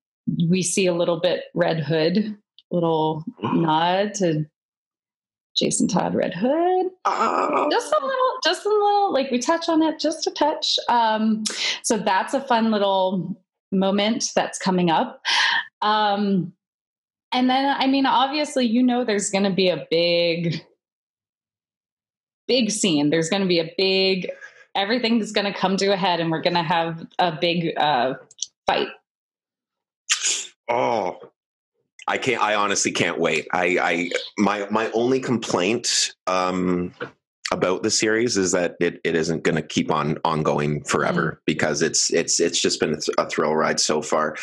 [0.51, 2.37] we see a little bit Red Hood
[2.71, 3.63] little mm-hmm.
[3.63, 4.47] nod to
[5.57, 6.87] Jason Todd Red Hood.
[7.05, 7.69] Oh.
[7.71, 10.79] Just a little, just a little, like we touch on it just a touch.
[10.89, 11.45] Um,
[11.83, 13.37] so that's a fun little
[13.73, 15.23] moment that's coming up.
[15.83, 16.53] Um,
[17.33, 20.63] and then, I mean, obviously, you know, there's going to be a big,
[22.47, 23.11] big scene.
[23.11, 24.31] There's going to be a big,
[24.75, 28.15] everything's going to come to a head, and we're going to have a big uh,
[28.67, 28.89] fight.
[30.69, 31.19] Oh,
[32.07, 32.43] I can't.
[32.43, 33.47] I honestly can't wait.
[33.53, 36.93] I, I my my only complaint um,
[37.53, 41.45] about the series is that it, it isn't going to keep on ongoing forever mm.
[41.47, 44.37] because it's it's it's just been a thrill ride so far,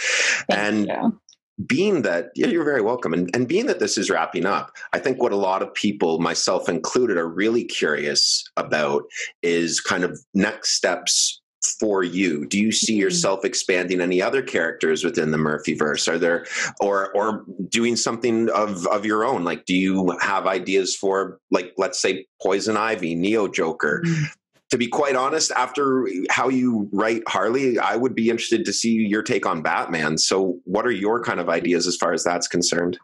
[0.49, 0.87] Thank and.
[0.87, 1.19] You.
[1.67, 4.97] Being that yeah, you're very welcome, and, and being that this is wrapping up, I
[4.97, 9.03] think what a lot of people, myself included, are really curious about
[9.43, 12.45] is kind of next steps for you?
[12.45, 13.01] Do you see mm-hmm.
[13.01, 16.07] yourself expanding any other characters within the Murphyverse?
[16.07, 16.45] Are there
[16.79, 19.43] or or doing something of of your own?
[19.43, 24.01] Like do you have ideas for like let's say Poison Ivy, Neo Joker?
[24.05, 24.23] Mm-hmm.
[24.71, 28.93] To be quite honest, after how you write Harley, I would be interested to see
[28.93, 30.17] your take on Batman.
[30.17, 32.97] So, what are your kind of ideas as far as that's concerned?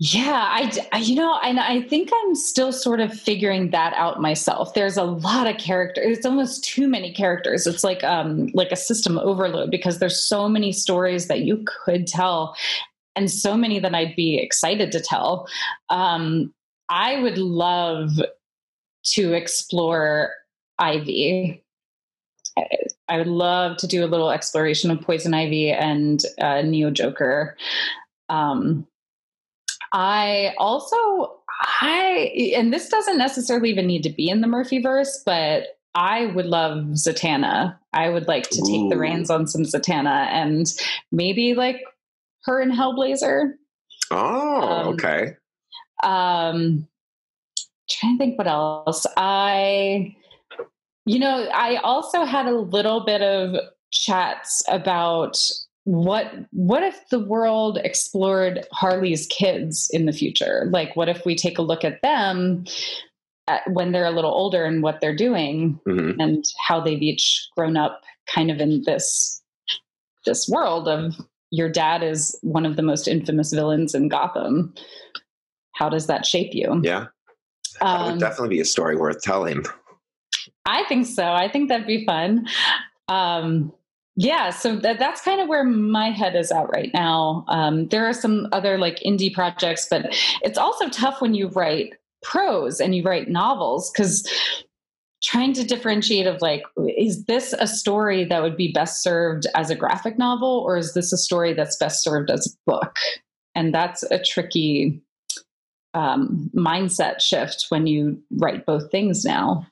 [0.00, 4.74] Yeah, I, you know, and I think I'm still sort of figuring that out myself.
[4.74, 6.18] There's a lot of characters.
[6.18, 7.66] It's almost too many characters.
[7.66, 12.08] It's like um like a system overload because there's so many stories that you could
[12.08, 12.56] tell
[13.14, 15.46] and so many that I'd be excited to tell.
[15.90, 16.52] Um
[16.88, 18.10] I would love
[19.14, 20.32] to explore
[20.78, 21.62] Ivy.
[23.08, 27.56] I would love to do a little exploration of Poison Ivy and uh, Neo Joker.
[28.28, 28.86] Um,
[29.94, 30.96] I also
[31.80, 36.26] I and this doesn't necessarily even need to be in the Murphy verse, but I
[36.26, 37.78] would love Zatanna.
[37.92, 40.66] I would like to take the reins on some Zatanna and
[41.12, 41.80] maybe like
[42.42, 43.52] her and Hellblazer.
[44.10, 45.36] Oh, um, okay.
[46.02, 46.88] Um
[47.88, 49.06] trying to think what else.
[49.16, 50.16] I
[51.06, 53.54] you know, I also had a little bit of
[53.92, 55.38] chats about
[55.84, 60.68] what what if the world explored Harley's kids in the future?
[60.70, 62.64] Like what if we take a look at them
[63.46, 66.18] at, when they're a little older and what they're doing mm-hmm.
[66.18, 68.02] and how they've each grown up
[68.34, 69.42] kind of in this
[70.24, 71.14] this world of
[71.50, 74.74] your dad is one of the most infamous villains in Gotham.
[75.74, 76.80] How does that shape you?
[76.82, 77.06] Yeah.
[77.80, 79.64] That um, would definitely be a story worth telling.
[80.64, 81.24] I think so.
[81.24, 82.46] I think that'd be fun.
[83.08, 83.72] Um,
[84.16, 87.44] yeah so that, that's kind of where my head is at right now.
[87.48, 91.94] Um, there are some other like indie projects but it's also tough when you write
[92.22, 94.28] prose and you write novels because
[95.24, 96.62] trying to differentiate of like
[96.98, 100.92] is this a story that would be best served as a graphic novel or is
[100.92, 102.96] this a story that's best served as a book?
[103.54, 105.00] And that's a tricky
[105.94, 109.66] um, mindset shift when you write both things now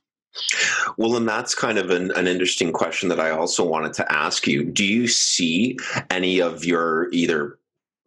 [0.96, 4.46] well, and that's kind of an, an, interesting question that I also wanted to ask
[4.46, 4.64] you.
[4.64, 5.78] Do you see
[6.10, 7.58] any of your either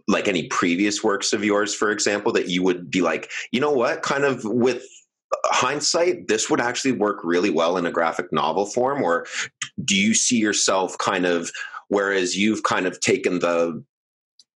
[0.08, 3.72] like any previous works of yours, for example, that you would be like, you know
[3.72, 4.84] what, kind of with
[5.46, 9.02] hindsight, this would actually work really well in a graphic novel form?
[9.02, 9.26] Or
[9.84, 11.52] do you see yourself kind of,
[11.88, 13.84] whereas you've kind of taken the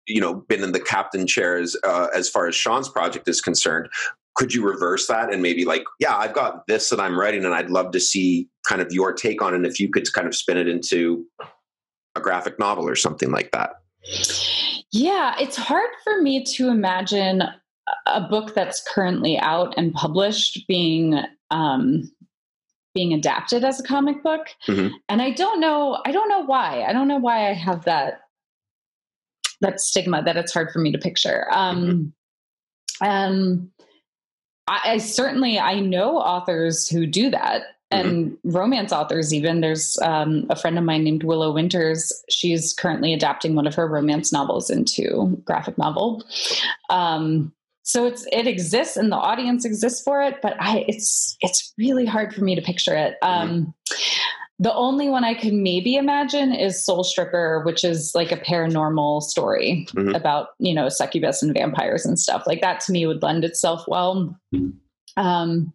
[0.08, 3.90] you know been in the captain chairs uh, as far as Sean's project is concerned
[4.36, 7.54] could you reverse that and maybe like, yeah, I've got this that I'm writing and
[7.54, 9.58] I'd love to see kind of your take on it.
[9.58, 11.26] And if you could kind of spin it into
[12.16, 13.72] a graphic novel or something like that.
[14.92, 17.44] Yeah, it's hard for me to imagine
[18.06, 21.20] a book that's currently out and published being
[21.52, 22.12] um,
[22.96, 24.48] being adapted as a comic book.
[24.68, 24.96] Mm-hmm.
[25.10, 26.84] And I don't know, I don't know why.
[26.84, 28.22] I don't know why I have that
[29.62, 31.48] that stigma that it's hard for me to picture.
[31.52, 32.14] Um,
[33.02, 33.08] mm-hmm.
[33.08, 33.72] um,
[34.70, 38.08] I, I, certainly I know authors who do that, mm-hmm.
[38.08, 38.52] and mm-hmm.
[38.52, 39.34] romance authors.
[39.34, 42.14] Even there's um, a friend of mine named Willow Winters.
[42.30, 46.24] She's currently adapting one of her romance novels into graphic novel.
[46.90, 47.52] Um,
[47.84, 52.06] so it's it exists and the audience exists for it, but I it's it's really
[52.06, 53.16] hard for me to picture it.
[53.24, 53.72] Mm-hmm.
[54.62, 59.24] The only one I could maybe imagine is Soul Stripper, which is like a paranormal
[59.24, 60.14] story mm-hmm.
[60.14, 62.44] about, you know, succubus and vampires and stuff.
[62.46, 64.38] Like that to me would lend itself well.
[65.16, 65.74] Um,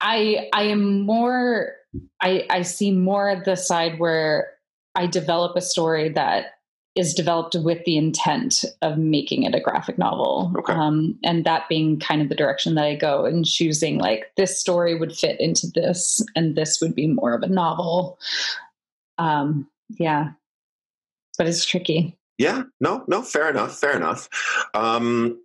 [0.00, 1.72] I I am more
[2.20, 4.50] I I see more the side where
[4.94, 6.53] I develop a story that
[6.94, 10.52] is developed with the intent of making it a graphic novel.
[10.56, 10.72] Okay.
[10.72, 14.60] Um, and that being kind of the direction that I go and choosing like this
[14.60, 18.18] story would fit into this and this would be more of a novel.
[19.18, 20.30] Um, yeah.
[21.36, 22.16] But it's tricky.
[22.38, 24.28] Yeah, no, no, fair enough, fair enough.
[24.72, 25.40] Um,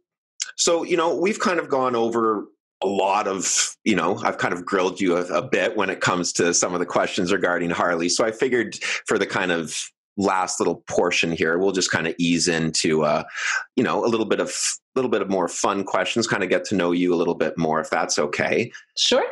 [0.56, 2.46] so, you know, we've kind of gone over
[2.82, 6.00] a lot of you know i've kind of grilled you a, a, bit when it
[6.00, 9.92] comes to some of the questions regarding harley so i figured for the kind of
[10.18, 13.24] last little portion here, we'll just kind of ease into, uh,
[13.76, 16.50] you know, a little bit of a little bit of more fun questions, kind of
[16.50, 18.72] get to know you a little bit more, if that's okay.
[18.98, 19.26] Sure.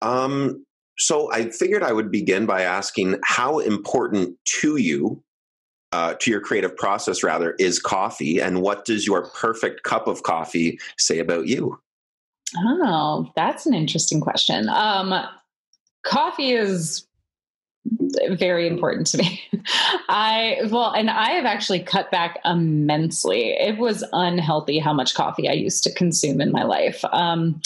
[0.00, 0.64] Um,
[0.98, 5.22] so I figured I would begin by asking how important to you,
[5.92, 10.22] uh, to your creative process rather, is coffee, and what does your perfect cup of
[10.22, 11.78] coffee say about you?
[12.56, 14.68] Oh, that's an interesting question.
[14.68, 15.14] Um,
[16.04, 17.06] coffee is
[18.30, 19.42] very important to me.
[20.08, 23.50] I well, and I have actually cut back immensely.
[23.50, 27.04] It was unhealthy how much coffee I used to consume in my life.
[27.12, 27.60] Um,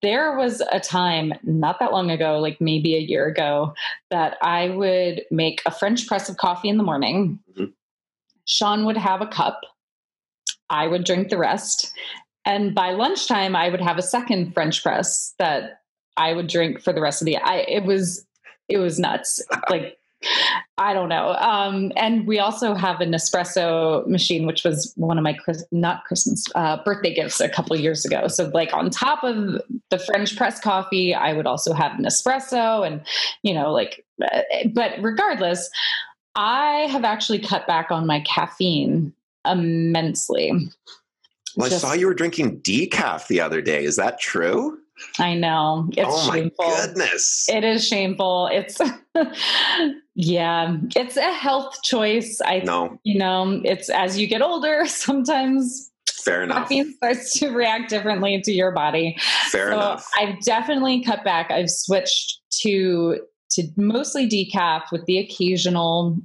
[0.00, 3.74] there was a time not that long ago, like maybe a year ago,
[4.10, 7.40] that I would make a French press of coffee in the morning.
[7.52, 7.70] Mm-hmm.
[8.44, 9.60] Sean would have a cup.
[10.70, 11.92] I would drink the rest.
[12.44, 15.80] And by lunchtime, I would have a second French press that
[16.16, 17.36] I would drink for the rest of the.
[17.36, 18.26] I it was
[18.68, 19.42] it was nuts.
[19.70, 19.98] like
[20.78, 21.34] I don't know.
[21.34, 26.04] Um, and we also have an espresso machine, which was one of my Chris, not
[26.04, 28.28] Christmas uh, birthday gifts a couple years ago.
[28.28, 32.86] So, like on top of the French press coffee, I would also have an espresso,
[32.86, 33.02] and
[33.42, 34.04] you know, like.
[34.22, 35.68] Uh, but regardless,
[36.36, 39.12] I have actually cut back on my caffeine
[39.44, 40.52] immensely.
[41.56, 43.84] Well, Just, I saw you were drinking decaf the other day.
[43.84, 44.78] Is that true?
[45.18, 45.88] I know.
[45.92, 46.68] It's oh shameful.
[46.68, 47.46] my goodness.
[47.48, 48.48] It is shameful.
[48.52, 48.78] It's
[50.14, 52.40] yeah, it's a health choice.
[52.44, 52.98] I know.
[53.04, 55.90] You know, it's as you get older, sometimes
[56.24, 56.68] Fair enough.
[56.68, 59.16] Caffeine starts to react differently to your body.
[59.50, 60.08] Fair so enough.
[60.18, 61.50] I've definitely cut back.
[61.50, 63.20] I've switched to
[63.52, 66.18] to mostly decaf with the occasional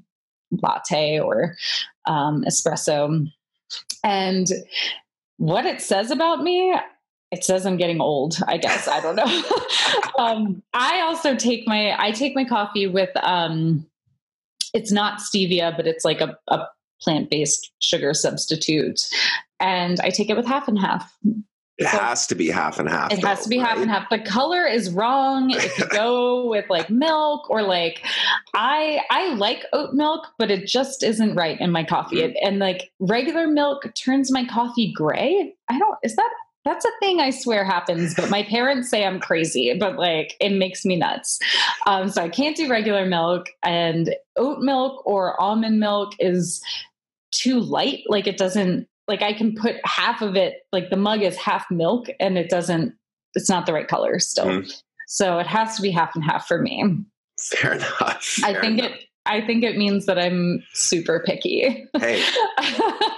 [0.52, 1.56] latte or
[2.06, 3.28] um, espresso.
[4.04, 4.48] And
[5.38, 6.74] what it says about me,
[7.32, 8.38] it says I'm getting old.
[8.48, 9.44] I guess I don't know.
[10.24, 13.86] um, I also take my I take my coffee with um,
[14.74, 16.68] it's not stevia, but it's like a, a
[17.02, 19.02] plant based sugar substitute,
[19.60, 21.14] and I take it with half and half.
[21.78, 23.14] It so has to be half and half.
[23.14, 23.68] It though, has to be right?
[23.68, 24.10] half and half.
[24.10, 28.04] The color is wrong if you go with like milk or like
[28.56, 32.22] I I like oat milk, but it just isn't right in my coffee.
[32.22, 32.36] Mm.
[32.42, 35.54] and like regular milk turns my coffee gray.
[35.70, 36.30] I don't is that
[36.68, 40.50] that's a thing I swear happens, but my parents say I'm crazy, but like it
[40.50, 41.40] makes me nuts.
[41.86, 46.62] Um, so I can't do regular milk, and oat milk or almond milk is
[47.32, 48.04] too light.
[48.08, 51.66] Like it doesn't, like I can put half of it, like the mug is half
[51.72, 52.94] milk, and it doesn't,
[53.34, 54.48] it's not the right color still.
[54.48, 54.82] Mm.
[55.08, 56.84] So it has to be half and half for me.
[57.40, 58.24] Fair enough.
[58.24, 58.92] Fair I think enough.
[58.92, 61.86] it I think it means that I'm super picky.
[61.98, 62.18] Hey,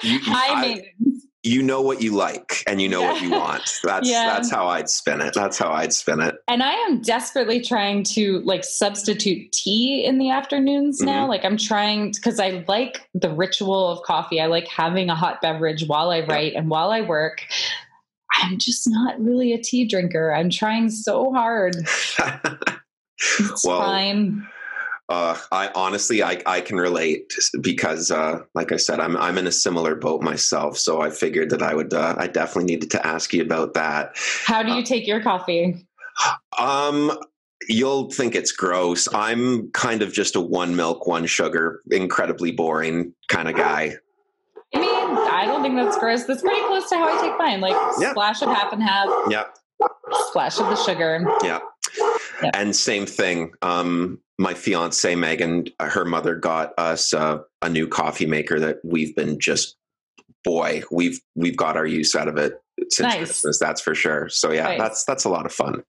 [0.01, 3.11] you, high maintenance you know what you like and you know yeah.
[3.11, 3.63] what you want.
[3.83, 4.25] That's yeah.
[4.33, 5.33] that's how I'd spin it.
[5.33, 6.35] That's how I'd spin it.
[6.47, 11.05] And I am desperately trying to like substitute tea in the afternoons mm-hmm.
[11.05, 11.27] now.
[11.27, 14.41] Like I'm trying because I like the ritual of coffee.
[14.41, 17.45] I like having a hot beverage while I write and while I work.
[18.41, 20.33] I'm just not really a tea drinker.
[20.33, 21.75] I'm trying so hard.
[21.77, 24.47] it's well, fine.
[25.09, 29.47] Uh, I honestly, I, I can relate because, uh, like I said, I'm I'm in
[29.47, 30.77] a similar boat myself.
[30.77, 34.15] So I figured that I would, uh, I definitely needed to ask you about that.
[34.45, 35.87] How do you uh, take your coffee?
[36.59, 37.17] Um,
[37.67, 39.07] you'll think it's gross.
[39.11, 43.95] I'm kind of just a one milk, one sugar, incredibly boring kind of guy.
[44.75, 46.25] I mean, I don't think that's gross.
[46.25, 47.61] That's pretty close to how I take mine.
[47.61, 48.11] Like yeah.
[48.11, 49.09] splash of half and half.
[49.29, 49.45] Yeah.
[50.27, 51.25] Splash of the sugar.
[51.43, 51.59] Yeah.
[52.43, 52.51] Yeah.
[52.53, 53.53] And same thing.
[53.61, 59.15] Um, my fiance Megan, her mother got us uh, a new coffee maker that we've
[59.15, 59.75] been just
[60.43, 63.17] boy, we've we've got our use out of it since nice.
[63.17, 63.59] Christmas.
[63.59, 64.29] That's for sure.
[64.29, 64.79] So yeah, nice.
[64.79, 65.83] that's that's a lot of fun.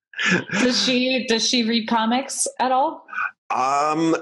[0.60, 3.06] does she does she read comics at all?
[3.54, 4.16] Um,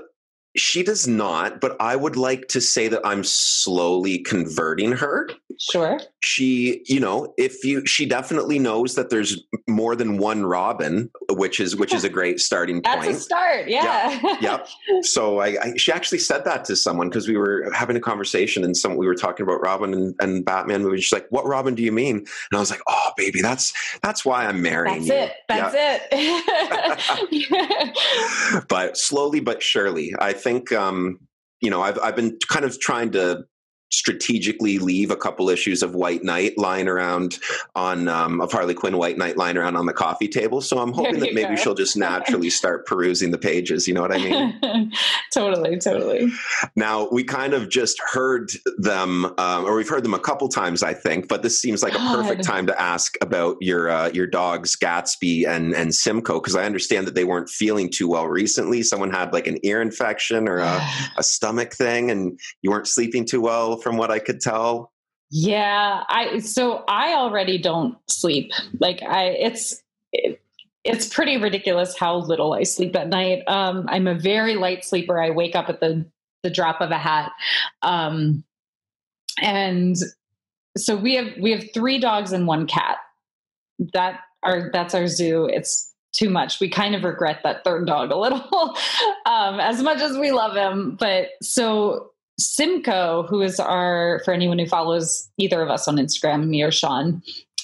[0.58, 5.28] she does not, but I would like to say that I'm slowly converting her.
[5.60, 6.00] Sure.
[6.20, 11.58] She, you know, if you, she definitely knows that there's more than one Robin, which
[11.58, 13.02] is which is a great starting point.
[13.02, 13.68] That's a start.
[13.68, 14.20] Yeah.
[14.40, 14.40] Yep.
[14.40, 14.68] yep.
[15.04, 18.62] So I, I, she actually said that to someone because we were having a conversation
[18.64, 21.04] and some we were talking about Robin and, and Batman movies.
[21.04, 24.24] She's like, "What Robin do you mean?" And I was like, "Oh, baby, that's that's
[24.24, 25.32] why I'm marrying that's you." It.
[25.48, 25.74] That's
[27.32, 28.64] it.
[28.68, 31.20] but slowly but surely, I think um,
[31.60, 33.44] you know I've I've been kind of trying to
[33.90, 37.38] strategically leave a couple issues of White Knight lying around
[37.74, 40.60] on um, of Harley Quinn White Knight lying around on the coffee table.
[40.60, 41.56] So I'm hoping that maybe go.
[41.56, 43.88] she'll just naturally start perusing the pages.
[43.88, 44.92] You know what I mean?
[45.32, 46.30] totally, totally.
[46.76, 50.82] Now we kind of just heard them, um, or we've heard them a couple times,
[50.82, 51.28] I think.
[51.28, 52.18] But this seems like God.
[52.18, 56.56] a perfect time to ask about your uh, your dogs Gatsby and and Simcoe because
[56.56, 58.82] I understand that they weren't feeling too well recently.
[58.82, 63.24] Someone had like an ear infection or a, a stomach thing, and you weren't sleeping
[63.24, 64.92] too well from what I could tell.
[65.30, 68.50] Yeah, I so I already don't sleep.
[68.80, 70.40] Like I it's it,
[70.84, 73.42] it's pretty ridiculous how little I sleep at night.
[73.46, 75.20] Um, I'm a very light sleeper.
[75.20, 76.06] I wake up at the
[76.42, 77.32] the drop of a hat.
[77.82, 78.44] Um,
[79.40, 79.96] and
[80.76, 82.96] so we have we have three dogs and one cat.
[83.92, 85.46] That are that's our zoo.
[85.46, 86.58] It's too much.
[86.60, 88.40] We kind of regret that third dog a little,
[89.26, 90.96] um, as much as we love him.
[90.98, 96.48] But so Simcoe, who is our, for anyone who follows either of us on Instagram,
[96.48, 97.22] me or Sean,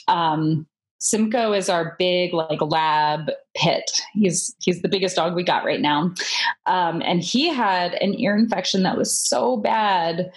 [0.08, 0.66] um,
[1.04, 3.90] Simcoe is our big like lab pit.
[4.14, 6.14] He's he's the biggest dog we got right now,
[6.64, 10.32] um, and he had an ear infection that was so bad,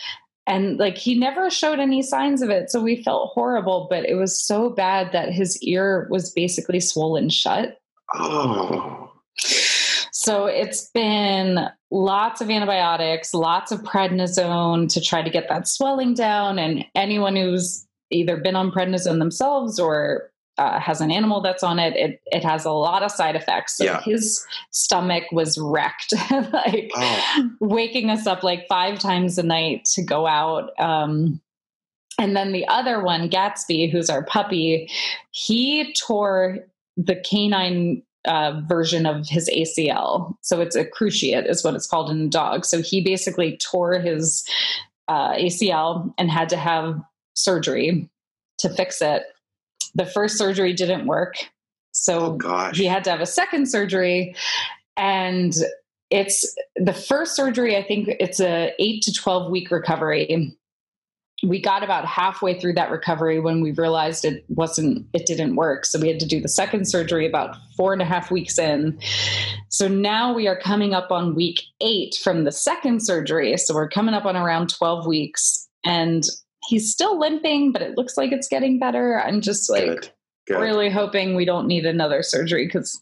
[0.45, 3.87] and like he never showed any signs of it, so we felt horrible.
[3.89, 7.79] But it was so bad that his ear was basically swollen shut.
[8.13, 9.09] Oh.
[10.19, 16.15] So it's been lots of antibiotics, lots of prednisone to try to get that swelling
[16.15, 16.57] down.
[16.57, 21.77] And anyone who's either been on prednisone themselves or uh, has an animal that's on
[21.77, 23.77] it, it it has a lot of side effects.
[23.77, 24.01] So yeah.
[24.01, 27.49] his stomach was wrecked, like oh.
[27.59, 30.71] waking us up like five times a night to go out.
[30.79, 31.39] Um,
[32.17, 34.89] and then the other one, Gatsby, who's our puppy,
[35.29, 36.65] he tore
[36.97, 40.35] the canine uh, version of his ACL.
[40.41, 42.65] So it's a cruciate, is what it's called in a dog.
[42.65, 44.45] So he basically tore his
[45.07, 46.99] uh, ACL and had to have
[47.35, 48.09] surgery
[48.59, 49.23] to fix it.
[49.95, 51.35] The first surgery didn't work.
[51.91, 54.35] So oh, he had to have a second surgery.
[54.97, 55.53] And
[56.09, 60.56] it's the first surgery, I think it's a eight to 12 week recovery
[61.43, 65.85] we got about halfway through that recovery when we realized it wasn't it didn't work
[65.85, 68.97] so we had to do the second surgery about four and a half weeks in
[69.69, 73.89] so now we are coming up on week eight from the second surgery so we're
[73.89, 76.23] coming up on around 12 weeks and
[76.67, 80.11] he's still limping but it looks like it's getting better i'm just like Good.
[80.47, 80.59] Good.
[80.59, 82.99] really hoping we don't need another surgery because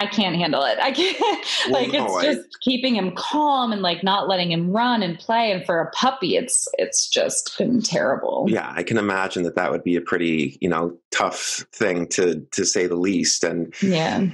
[0.00, 0.78] I can't handle it.
[0.78, 1.18] I can't
[1.70, 5.18] well, like no, it's just keeping him calm and like not letting him run and
[5.18, 5.52] play.
[5.52, 8.46] And for a puppy, it's it's just been terrible.
[8.48, 12.40] Yeah, I can imagine that that would be a pretty you know tough thing to
[12.52, 13.44] to say the least.
[13.44, 14.28] And yeah.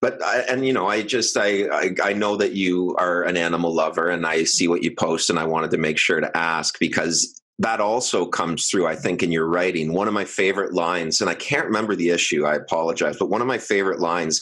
[0.00, 3.36] But I, and you know, I just I, I I know that you are an
[3.36, 6.34] animal lover, and I see what you post, and I wanted to make sure to
[6.36, 9.92] ask because that also comes through, I think, in your writing.
[9.92, 13.42] One of my favorite lines, and I can't remember the issue, I apologize, but one
[13.42, 14.40] of my favorite lines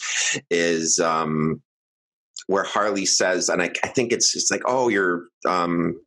[0.52, 1.60] is um,
[2.46, 6.00] where Harley says, and I, I, think it's it's like, oh, you're, um,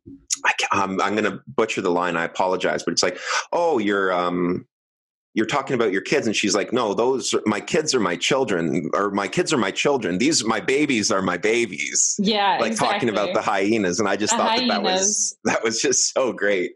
[0.46, 2.16] I, am I'm, I'm going to butcher the line.
[2.16, 3.18] I apologize, but it's like,
[3.52, 4.66] oh, you're, um,
[5.34, 8.16] you're talking about your kids and she's like no those are, my kids are my
[8.16, 12.72] children or my kids are my children these my babies are my babies yeah like
[12.72, 12.94] exactly.
[12.94, 14.68] talking about the hyenas and i just the thought hyenas.
[14.68, 16.72] that that was that was just so great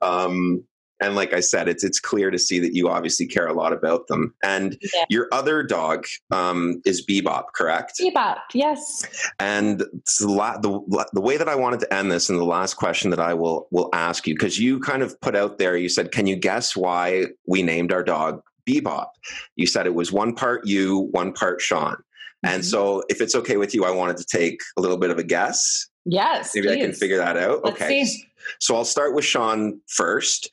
[0.00, 0.62] um
[1.02, 3.72] and like I said, it's it's clear to see that you obviously care a lot
[3.72, 4.34] about them.
[4.42, 5.04] And yeah.
[5.08, 7.94] your other dog um, is Bebop, correct?
[8.00, 9.04] Bebop, yes.
[9.38, 9.88] And the,
[10.20, 13.20] la- the the way that I wanted to end this, and the last question that
[13.20, 16.26] I will will ask you, because you kind of put out there, you said, "Can
[16.26, 19.08] you guess why we named our dog Bebop?"
[19.56, 21.96] You said it was one part you, one part Sean.
[22.44, 22.68] And mm-hmm.
[22.68, 25.24] so, if it's okay with you, I wanted to take a little bit of a
[25.24, 25.88] guess.
[26.04, 26.52] Yes.
[26.54, 26.76] Maybe please.
[26.76, 27.64] I can figure that out.
[27.64, 28.04] Let's okay.
[28.04, 28.24] See.
[28.58, 30.50] So I'll start with Sean first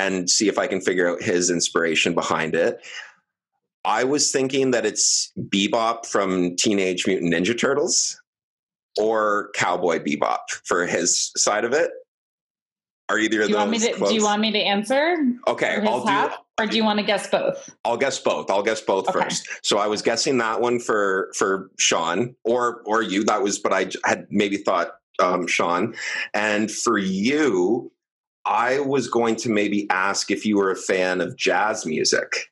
[0.00, 2.84] and see if I can figure out his inspiration behind it.
[3.84, 8.20] I was thinking that it's Bebop from Teenage Mutant Ninja Turtles
[8.98, 11.90] or Cowboy Bebop for his side of it.
[13.08, 14.06] Are either of do you those to?
[14.06, 15.16] Do you want me to answer?
[15.48, 16.36] Okay, I'll half, do.
[16.62, 17.74] Or do you want to guess both?
[17.84, 18.50] I'll guess both.
[18.50, 19.20] I'll guess both okay.
[19.24, 19.48] first.
[19.62, 23.24] So I was guessing that one for for Sean or or you.
[23.24, 25.94] That was, but I had maybe thought um, Sean,
[26.34, 27.90] and for you,
[28.44, 32.50] I was going to maybe ask if you were a fan of jazz music.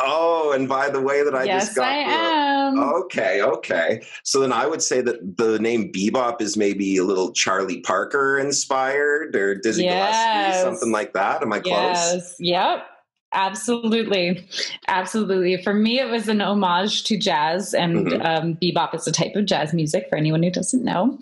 [0.00, 1.86] Oh, and by the way, that I yes, just got.
[1.86, 2.78] I am.
[2.78, 4.02] Okay, okay.
[4.24, 8.38] So then I would say that the name Bebop is maybe a little Charlie Parker
[8.38, 10.54] inspired or Dizzy yes.
[10.54, 11.42] Gillespie, something like that.
[11.42, 11.74] Am I close?
[11.74, 12.10] yes.
[12.10, 12.36] close?
[12.40, 12.86] Yep.
[13.32, 14.46] Absolutely.
[14.88, 15.62] Absolutely.
[15.62, 18.22] For me, it was an homage to jazz, and mm-hmm.
[18.22, 21.18] um, bebop is a type of jazz music for anyone who doesn't know.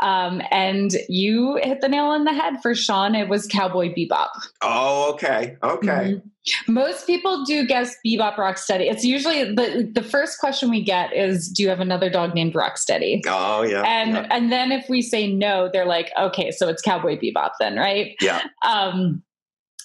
[0.00, 3.14] Um, and you hit the nail on the head for Sean.
[3.14, 4.28] It was Cowboy Bebop.
[4.62, 5.56] Oh, okay.
[5.62, 5.88] Okay.
[5.88, 6.28] Mm-hmm.
[6.68, 8.90] Most people do guess Bebop Rocksteady.
[8.90, 12.52] It's usually the the first question we get is, "Do you have another dog named
[12.52, 13.82] Rocksteady?" Oh yeah.
[13.86, 14.26] And yeah.
[14.30, 18.14] and then if we say no, they're like, "Okay, so it's Cowboy Bebop then, right?"
[18.20, 18.42] Yeah.
[18.62, 19.22] Um,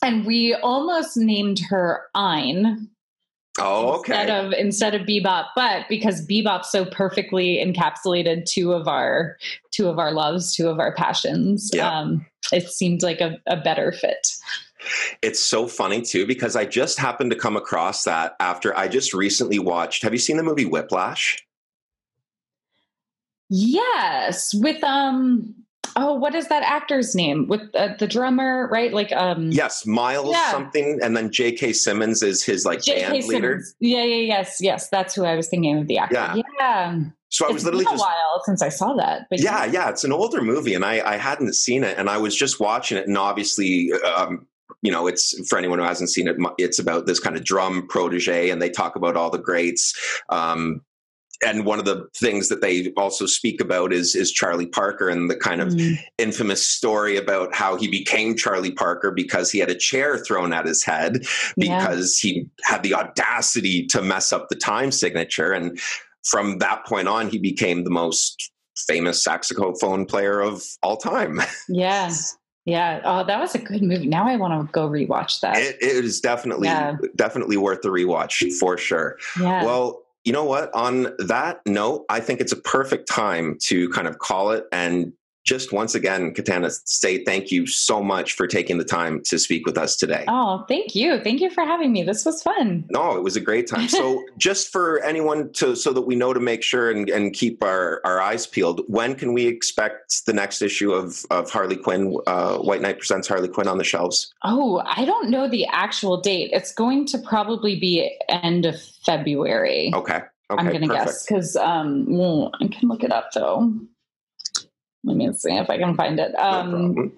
[0.02, 2.90] and we almost named her Ein.
[3.60, 4.14] Oh, okay.
[4.14, 9.38] Instead of instead of Bebop, but because Bebop so perfectly encapsulated two of our
[9.72, 12.00] two of our loves, two of our passions, yeah.
[12.00, 14.28] um, it seemed like a, a better fit.
[15.22, 19.14] It's so funny too because I just happened to come across that after I just
[19.14, 20.04] recently watched.
[20.04, 21.46] Have you seen the movie Whiplash?
[23.50, 25.56] Yes, with um
[25.96, 30.32] oh what is that actor's name with uh, the drummer right like um yes miles
[30.32, 30.52] yeah.
[30.52, 33.02] something and then j.k simmons is his like J.
[33.02, 36.42] band leader yeah yeah yes yes that's who i was thinking of the actor yeah,
[36.60, 37.04] yeah.
[37.30, 39.72] so i was literally been just a while since i saw that but yeah, yeah
[39.72, 42.60] yeah it's an older movie and i i hadn't seen it and i was just
[42.60, 44.46] watching it and obviously um
[44.82, 47.88] you know, it's for anyone who hasn't seen it, it's about this kind of drum
[47.88, 49.94] protege, and they talk about all the greats.
[50.30, 50.82] Um,
[51.46, 55.30] and one of the things that they also speak about is is Charlie Parker and
[55.30, 55.98] the kind of mm.
[56.18, 60.66] infamous story about how he became Charlie Parker because he had a chair thrown at
[60.66, 61.20] his head
[61.58, 62.32] because yeah.
[62.32, 65.80] he had the audacity to mess up the time signature and
[66.24, 68.52] from that point on he became the most
[68.88, 71.42] famous saxophone player of all time.
[71.68, 72.12] Yeah.
[72.66, 73.02] Yeah.
[73.04, 74.08] Oh, that was a good movie.
[74.08, 75.58] Now I want to go rewatch that.
[75.58, 76.98] it, it is definitely yeah.
[77.16, 79.18] definitely worth the rewatch for sure.
[79.40, 79.64] Yeah.
[79.64, 80.74] Well, you know what?
[80.74, 85.14] On that note, I think it's a perfect time to kind of call it and
[85.50, 89.66] just once again, Katana, say thank you so much for taking the time to speak
[89.66, 90.24] with us today.
[90.28, 91.20] Oh, thank you.
[91.24, 92.04] Thank you for having me.
[92.04, 92.86] This was fun.
[92.92, 93.88] No, it was a great time.
[93.88, 97.64] So, just for anyone to, so that we know to make sure and, and keep
[97.64, 102.16] our, our eyes peeled, when can we expect the next issue of, of Harley Quinn,
[102.28, 104.32] uh, White Knight Presents Harley Quinn on the shelves?
[104.44, 106.52] Oh, I don't know the actual date.
[106.54, 109.92] It's going to probably be end of February.
[109.96, 110.18] Okay.
[110.18, 112.06] okay I'm going to guess because um,
[112.62, 113.74] I can look it up though.
[115.04, 116.38] Let me see if I can find it.
[116.38, 117.14] Um,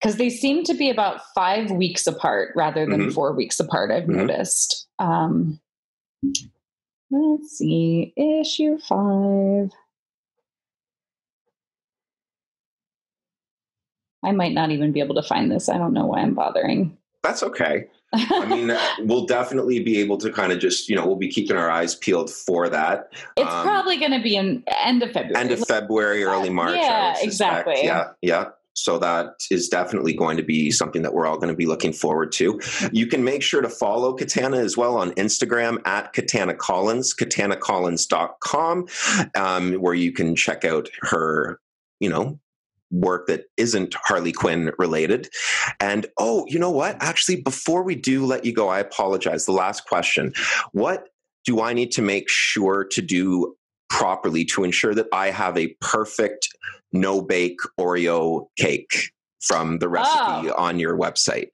[0.00, 3.10] because they seem to be about five weeks apart rather than mm-hmm.
[3.10, 3.90] four weeks apart.
[3.90, 4.26] I've mm-hmm.
[4.26, 4.88] noticed.
[4.98, 5.60] Um,
[7.10, 9.70] let's see, issue five.
[14.24, 15.68] I might not even be able to find this.
[15.68, 16.96] I don't know why I'm bothering.
[17.22, 17.88] That's okay.
[18.12, 21.28] I mean, uh, we'll definitely be able to kind of just, you know, we'll be
[21.28, 23.12] keeping our eyes peeled for that.
[23.36, 25.36] It's um, probably going to be in end of February.
[25.36, 26.76] End of February, early March.
[26.76, 27.80] Yeah, exactly.
[27.82, 28.46] Yeah, yeah.
[28.74, 31.92] So that is definitely going to be something that we're all going to be looking
[31.92, 32.58] forward to.
[32.90, 38.86] You can make sure to follow Katana as well on Instagram at Katana Collins, katanacollins.com,
[39.36, 41.60] um, where you can check out her,
[42.00, 42.40] you know,
[42.92, 45.28] work that isn't Harley Quinn related.
[45.80, 46.96] And oh, you know what?
[47.00, 49.46] Actually, before we do let you go, I apologize.
[49.46, 50.32] The last question
[50.72, 51.08] What
[51.44, 53.56] do I need to make sure to do
[53.90, 56.48] properly to ensure that I have a perfect
[56.92, 60.54] no bake Oreo cake from the recipe oh.
[60.56, 61.50] on your website?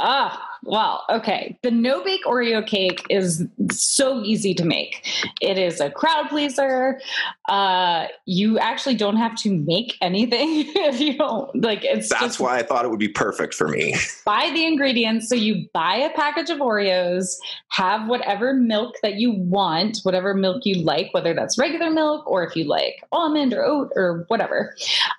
[0.00, 1.58] Ah, well, okay.
[1.62, 5.06] The no bake Oreo cake is so easy to make.
[5.40, 7.00] It is a crowd pleaser.
[7.48, 11.84] Uh, you actually don't have to make anything if you don't like.
[11.84, 13.94] It's that's why I thought it would be perfect for me.
[14.24, 15.28] buy the ingredients.
[15.28, 17.36] So you buy a package of Oreos,
[17.68, 22.44] have whatever milk that you want, whatever milk you like, whether that's regular milk or
[22.44, 24.74] if you like almond or oat or whatever.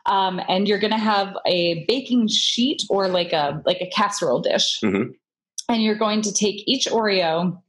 [0.05, 4.39] Um, and you're going to have a baking sheet or like a like a casserole
[4.41, 5.13] dish, Mhm.
[5.69, 7.61] And you're going to take each Oreo,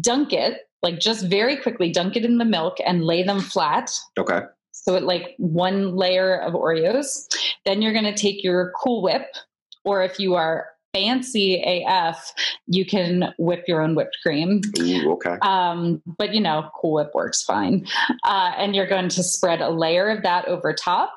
[0.00, 3.90] dunk it like just very quickly, dunk it in the milk and lay them flat.
[4.18, 4.40] Okay.
[4.72, 7.28] So it like one layer of Oreos.
[7.66, 9.26] Then you're going to take your Cool Whip,
[9.84, 12.32] or if you are fancy AF,
[12.66, 14.60] you can whip your own whipped cream.
[14.78, 15.36] Ooh, okay.
[15.42, 17.86] Um, but you know, Cool Whip works fine.
[18.24, 21.14] Uh, and you're going to spread a layer of that over top.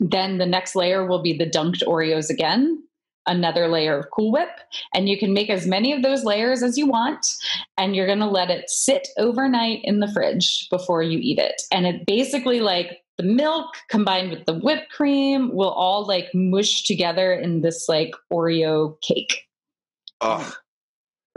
[0.00, 2.82] Then the next layer will be the dunked Oreos again,
[3.26, 4.48] another layer of Cool Whip.
[4.94, 7.26] And you can make as many of those layers as you want.
[7.78, 11.62] And you're going to let it sit overnight in the fridge before you eat it.
[11.70, 16.82] And it basically like the milk combined with the whipped cream will all like mush
[16.84, 19.44] together in this like Oreo cake.
[20.20, 20.54] Oh,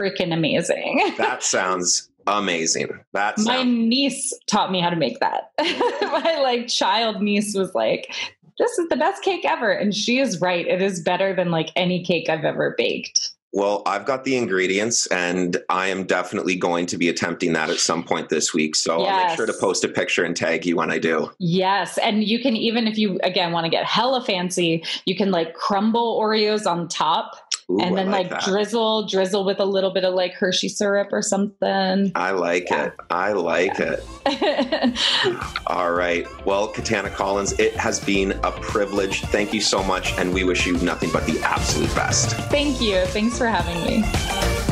[0.00, 1.14] Freaking amazing.
[1.18, 2.88] that sounds amazing.
[3.12, 8.12] That my niece taught me how to make that my like child niece was like
[8.58, 11.70] this is the best cake ever and she is right it is better than like
[11.76, 13.82] any cake i've ever baked well.
[13.84, 18.04] I've got the ingredients, and I am definitely going to be attempting that at some
[18.04, 18.76] point this week.
[18.76, 21.30] So I'll make sure to post a picture and tag you when I do.
[21.38, 25.30] yes and you can even if you again want to get hella fancy you can
[25.30, 27.36] like crumble oreos on top
[27.70, 28.42] Ooh, and then I like, that.
[28.42, 32.86] drizzle drizzle with a little bit of like hershey syrup or something I like Yeah.
[32.86, 32.94] it.
[33.10, 34.04] I like it.
[35.68, 36.26] All right.
[36.44, 39.20] Well, Katana Collins, it has been a privilege.
[39.26, 42.36] Thank you so much, and we wish you nothing but the absolute best.
[42.50, 44.69] thank you thanks for having me